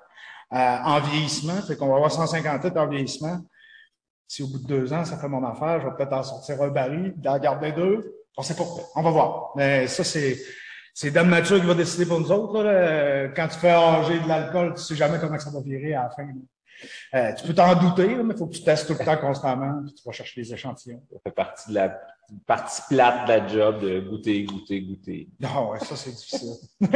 En 0.51 0.99
vieillissement. 0.99 1.61
Fait 1.61 1.75
qu'on 1.75 1.87
va 1.87 1.95
avoir 1.95 2.11
150 2.11 2.63
litres 2.63 2.77
en 2.77 2.87
vieillissement. 2.87 3.39
Si 4.27 4.41
au 4.43 4.47
bout 4.47 4.59
de 4.59 4.67
deux 4.67 4.93
ans, 4.93 5.05
ça 5.05 5.17
fait 5.17 5.27
mon 5.27 5.43
affaire, 5.45 5.81
je 5.81 5.87
vais 5.87 5.95
peut-être 5.95 6.13
en 6.13 6.23
sortir 6.23 6.61
un 6.61 6.69
baril, 6.69 7.13
d'en 7.17 7.37
garder 7.37 7.71
deux. 7.71 8.15
On 8.37 8.41
sait 8.41 8.55
pas. 8.55 8.63
On 8.95 9.03
va 9.03 9.11
voir. 9.11 9.51
Mais 9.55 9.87
ça, 9.87 10.03
c'est, 10.03 10.37
c'est 10.93 11.11
Dame 11.11 11.29
Nature 11.29 11.59
qui 11.59 11.67
va 11.67 11.75
décider 11.75 12.05
pour 12.05 12.19
nous 12.19 12.31
autres. 12.31 12.63
Là. 12.63 13.27
Quand 13.29 13.47
tu 13.47 13.59
fais 13.59 13.69
âger 13.69 14.19
de 14.19 14.27
l'alcool, 14.27 14.73
tu 14.75 14.81
sais 14.81 14.95
jamais 14.95 15.19
comment 15.19 15.37
ça 15.37 15.51
va 15.51 15.61
virer 15.61 15.93
à 15.93 16.03
la 16.03 16.09
fin. 16.09 16.27
Euh, 17.13 17.33
tu 17.33 17.47
peux 17.47 17.53
t'en 17.53 17.75
douter, 17.75 18.15
mais 18.15 18.33
il 18.33 18.37
faut 18.37 18.47
que 18.47 18.55
tu 18.55 18.63
testes 18.63 18.87
tout 18.87 18.95
le 18.99 19.05
temps 19.05 19.17
constamment, 19.17 19.81
puis 19.83 19.93
tu 19.93 20.03
vas 20.03 20.11
chercher 20.11 20.41
les 20.41 20.53
échantillons. 20.53 21.01
Ça 21.11 21.19
fait 21.23 21.31
partie 21.31 21.69
de 21.69 21.75
la 21.75 21.99
partie 22.47 22.81
plate 22.89 23.27
de 23.27 23.33
la 23.33 23.47
job 23.47 23.79
de 23.81 23.99
goûter, 23.99 24.43
goûter, 24.43 24.81
goûter. 24.81 25.29
Non, 25.39 25.71
ouais, 25.71 25.79
ça 25.79 25.95
c'est 25.95 26.11
difficile. 26.11 26.53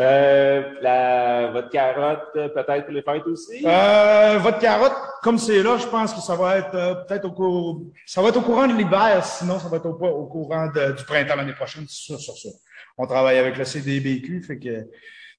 euh, 0.00 0.62
la, 0.80 1.50
votre 1.52 1.70
carotte, 1.70 2.32
peut-être 2.32 2.90
les 2.90 3.02
fêtes 3.02 3.26
aussi? 3.26 3.64
Euh, 3.66 4.38
votre 4.38 4.58
carotte, 4.58 4.94
comme 5.22 5.38
c'est 5.38 5.62
là, 5.62 5.76
je 5.78 5.86
pense 5.86 6.12
que 6.12 6.20
ça 6.20 6.34
va 6.36 6.58
être 6.58 6.74
euh, 6.74 6.94
peut-être 7.06 7.26
au 7.26 7.32
cours, 7.32 7.82
ça 8.06 8.22
va 8.22 8.28
être 8.28 8.38
au 8.38 8.42
courant 8.42 8.66
de 8.66 8.74
l'hiver, 8.74 9.24
sinon 9.24 9.58
ça 9.58 9.68
va 9.68 9.76
être 9.76 9.86
au, 9.86 9.92
au 9.92 10.26
courant 10.26 10.68
de, 10.74 10.92
du 10.92 11.04
printemps 11.04 11.36
l'année 11.36 11.52
prochaine, 11.52 11.84
c'est 11.88 12.12
sûr, 12.12 12.20
sur 12.20 12.36
ça. 12.36 12.48
On 12.96 13.06
travaille 13.06 13.38
avec 13.38 13.56
le 13.56 13.64
CDBQ, 13.64 14.42
fait 14.42 14.58
que 14.58 14.86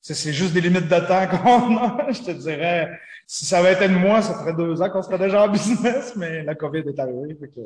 c'est 0.02 0.34
juste 0.34 0.54
des 0.54 0.62
limites 0.62 0.88
de 0.88 1.00
temps 1.00 1.28
qu'on 1.32 1.78
a. 1.78 2.12
Je 2.12 2.22
te 2.22 2.32
dirais, 2.32 2.92
si 3.26 3.46
ça 3.46 3.60
avait 3.60 3.74
été 3.74 3.88
de 3.88 3.94
moi, 3.96 4.22
ça 4.22 4.36
ferait 4.36 4.54
deux 4.54 4.82
ans 4.82 4.90
qu'on 4.90 5.02
serait 5.02 5.18
déjà 5.18 5.44
en 5.44 5.48
business, 5.52 6.14
mais 6.16 6.44
la 6.44 6.56
COVID 6.56 6.84
est 6.88 7.00
arrivée. 7.00 7.36
Fait 7.40 7.48
que... 7.48 7.62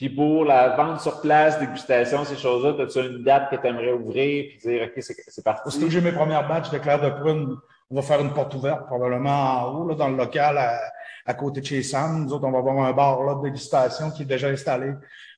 Puis 0.00 0.08
pour 0.08 0.46
la 0.46 0.76
vente 0.76 1.02
sur 1.02 1.20
place, 1.20 1.60
dégustation, 1.60 2.24
ces 2.24 2.38
choses-là, 2.38 2.82
as-tu 2.82 3.00
une 3.00 3.22
date 3.22 3.50
que 3.50 3.56
tu 3.56 3.66
aimerais 3.66 3.92
ouvrir 3.92 4.46
puis 4.48 4.58
dire 4.58 4.84
OK, 4.84 4.92
c'est 4.96 5.44
parti? 5.44 5.60
Aussitôt 5.68 5.84
que 5.84 5.92
j'ai 5.92 6.00
mes 6.00 6.12
premières 6.12 6.48
batches 6.48 6.70
de 6.70 6.78
clair 6.78 6.98
de 7.02 7.10
prune, 7.10 7.54
on 7.90 7.96
va 7.96 8.00
faire 8.00 8.18
une 8.22 8.32
porte 8.32 8.54
ouverte, 8.54 8.86
probablement 8.86 9.28
en 9.28 9.74
haut, 9.74 9.88
là, 9.88 9.94
dans 9.94 10.08
le 10.08 10.16
local 10.16 10.58
à, 11.26 11.34
côté 11.34 11.60
de 11.60 11.66
chez 11.66 11.82
Sam. 11.82 12.24
Nous 12.24 12.32
autres, 12.32 12.46
on 12.46 12.50
va 12.50 12.60
avoir 12.60 12.78
un 12.78 12.92
bar 12.94 13.22
là, 13.24 13.34
de 13.34 13.42
dégustation 13.42 14.10
qui 14.10 14.22
est 14.22 14.24
déjà 14.24 14.48
installé. 14.48 14.94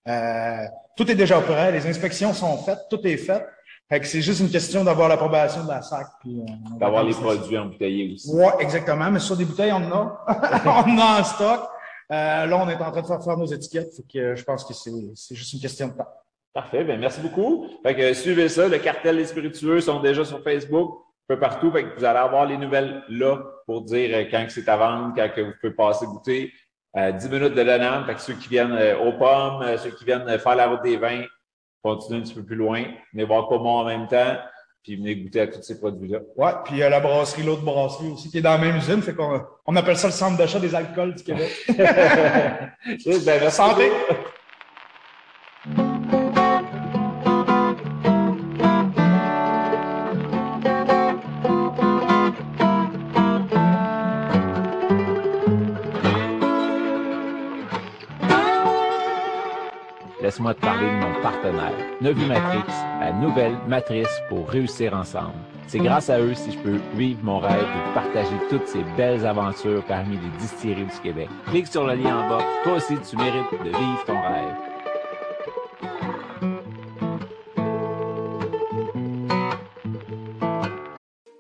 Euh, 0.07 0.64
tout 0.97 1.11
est 1.11 1.16
déjà 1.16 1.40
prêt, 1.40 1.73
les 1.73 1.85
inspections 1.88 2.33
sont 2.33 2.57
faites, 2.59 2.87
tout 2.88 3.04
est 3.04 3.16
fait. 3.16 3.45
Fait 3.88 3.99
que 3.99 4.07
c'est 4.07 4.23
juste 4.23 4.38
une 4.38 4.50
question 4.50 4.85
d'avoir 4.85 5.09
l'approbation 5.09 5.64
de 5.64 5.71
la 5.71 5.83
SAC. 5.83 6.07
Euh, 6.25 6.31
d'avoir 6.78 7.02
les 7.02 7.14
produits 7.14 7.59
embouteillés 7.59 8.14
aussi. 8.14 8.31
Oui, 8.33 8.47
exactement. 8.61 9.11
Mais 9.11 9.19
sur 9.19 9.37
des 9.37 9.45
bouteilles, 9.45 9.73
on 9.73 9.78
en 9.78 9.92
a. 9.92 10.25
on 10.66 10.92
en 10.92 10.99
a 10.99 11.21
en 11.21 11.25
stock. 11.25 11.69
Euh, 12.12 12.47
là, 12.47 12.59
on 12.59 12.69
est 12.69 12.75
en 12.75 12.90
train 12.90 13.00
de 13.00 13.07
faire 13.07 13.25
faire 13.25 13.38
nos 13.38 13.47
étiquettes. 13.47 13.95
Euh, 14.16 14.37
je 14.37 14.45
pense 14.45 14.64
que 14.64 14.75
c'est 14.75 15.35
juste 15.35 15.52
une 15.54 15.61
question 15.61 15.88
de 15.88 15.92
temps. 15.95 16.09
Parfait. 16.52 16.85
Bien, 16.85 16.99
merci 16.99 17.21
beaucoup. 17.21 17.66
Suivez 18.12 18.49
ça. 18.50 18.69
Le 18.69 18.78
cartel 18.78 19.16
des 19.16 19.25
spiritueux 19.25 19.81
sont 19.81 20.00
déjà 20.00 20.23
sur 20.23 20.42
Facebook, 20.42 20.99
un 21.28 21.35
peu 21.35 21.40
partout. 21.40 21.71
Vous 21.71 22.04
allez 22.04 22.19
avoir 22.19 22.45
les 22.45 22.59
nouvelles 22.59 23.02
là 23.09 23.38
pour 23.64 23.83
dire 23.83 24.28
quand 24.31 24.45
c'est 24.50 24.69
à 24.69 24.76
vendre, 24.76 25.14
quand 25.16 25.31
vous 25.38 25.52
pouvez 25.59 25.73
passer 25.73 26.04
goûter. 26.04 26.52
10 26.95 27.31
minutes 27.31 27.54
de 27.54 27.62
l'année. 27.62 28.04
Fait 28.04 28.21
ceux 28.21 28.35
qui 28.35 28.50
viennent 28.50 28.78
aux 29.00 29.14
pommes, 29.14 29.64
ceux 29.78 29.92
qui 29.92 30.04
viennent 30.04 30.38
faire 30.38 30.54
la 30.54 30.66
route 30.66 30.83
des 30.83 30.99
vins, 30.99 31.25
continuez 31.83 32.21
un 32.21 32.23
petit 32.23 32.35
peu 32.35 32.45
plus 32.45 32.57
loin, 32.57 32.85
venez 33.14 33.25
voir 33.25 33.49
comment 33.49 33.78
en 33.78 33.85
même 33.85 34.07
temps, 34.07 34.37
puis 34.82 34.96
venez 34.96 35.14
goûter 35.16 35.40
à 35.40 35.46
tous 35.46 35.62
ces 35.62 35.78
produits-là. 35.78 36.18
Ouais, 36.36 36.52
puis 36.64 36.82
a 36.82 36.88
la 36.88 37.00
brasserie, 37.00 37.44
l'autre 37.44 37.62
brasserie 37.62 38.08
aussi, 38.08 38.30
qui 38.30 38.38
est 38.38 38.42
dans 38.42 38.52
la 38.52 38.58
même 38.58 38.76
usine, 38.76 39.00
fait 39.00 39.14
qu'on 39.14 39.40
on 39.66 39.76
appelle 39.76 39.96
ça 39.96 40.08
le 40.08 40.12
centre 40.12 40.36
d'achat 40.36 40.58
des 40.58 40.74
alcools 40.74 41.14
du 41.14 41.22
Québec. 41.22 41.50
ben, 41.76 43.50
Santé! 43.50 43.90
Laisse-moi 60.32 60.54
te 60.54 60.60
parler 60.60 60.86
de 60.86 60.94
mon 60.94 61.20
partenaire, 61.20 61.74
Novi 62.00 62.24
Matrix, 62.24 62.64
la 63.00 63.12
nouvelle 63.12 63.54
matrice 63.68 64.09
pour 64.30 64.48
réussir 64.48 64.94
ensemble. 64.94 65.35
C'est 65.66 65.78
grâce 65.78 66.09
à 66.09 66.20
eux 66.20 66.33
si 66.33 66.52
je 66.52 66.59
peux 66.59 66.80
vivre 66.94 67.20
mon 67.22 67.38
rêve 67.38 67.61
de 67.61 67.94
partager 67.94 68.35
toutes 68.48 68.66
ces 68.66 68.83
belles 68.96 69.26
aventures 69.26 69.85
parmi 69.85 70.16
les 70.16 70.38
distilleries 70.38 70.87
du 70.87 71.00
Québec. 71.02 71.28
Clique 71.48 71.66
sur 71.66 71.87
le 71.87 71.96
lien 71.96 72.16
en 72.16 72.28
bas. 72.30 72.44
Toi 72.64 72.76
aussi, 72.76 72.94
tu 73.11 73.16
mérites 73.16 73.52
de 73.62 73.68
vivre 73.68 74.04
ton 74.07 74.18
rêve. 74.22 74.57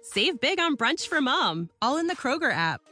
Save 0.02 0.38
big 0.38 0.58
on 0.60 0.74
brunch 0.74 1.08
for 1.08 1.22
mom, 1.22 1.70
all 1.80 1.96
in 1.96 2.08
the 2.08 2.14
Kroger 2.14 2.52
app. 2.52 2.91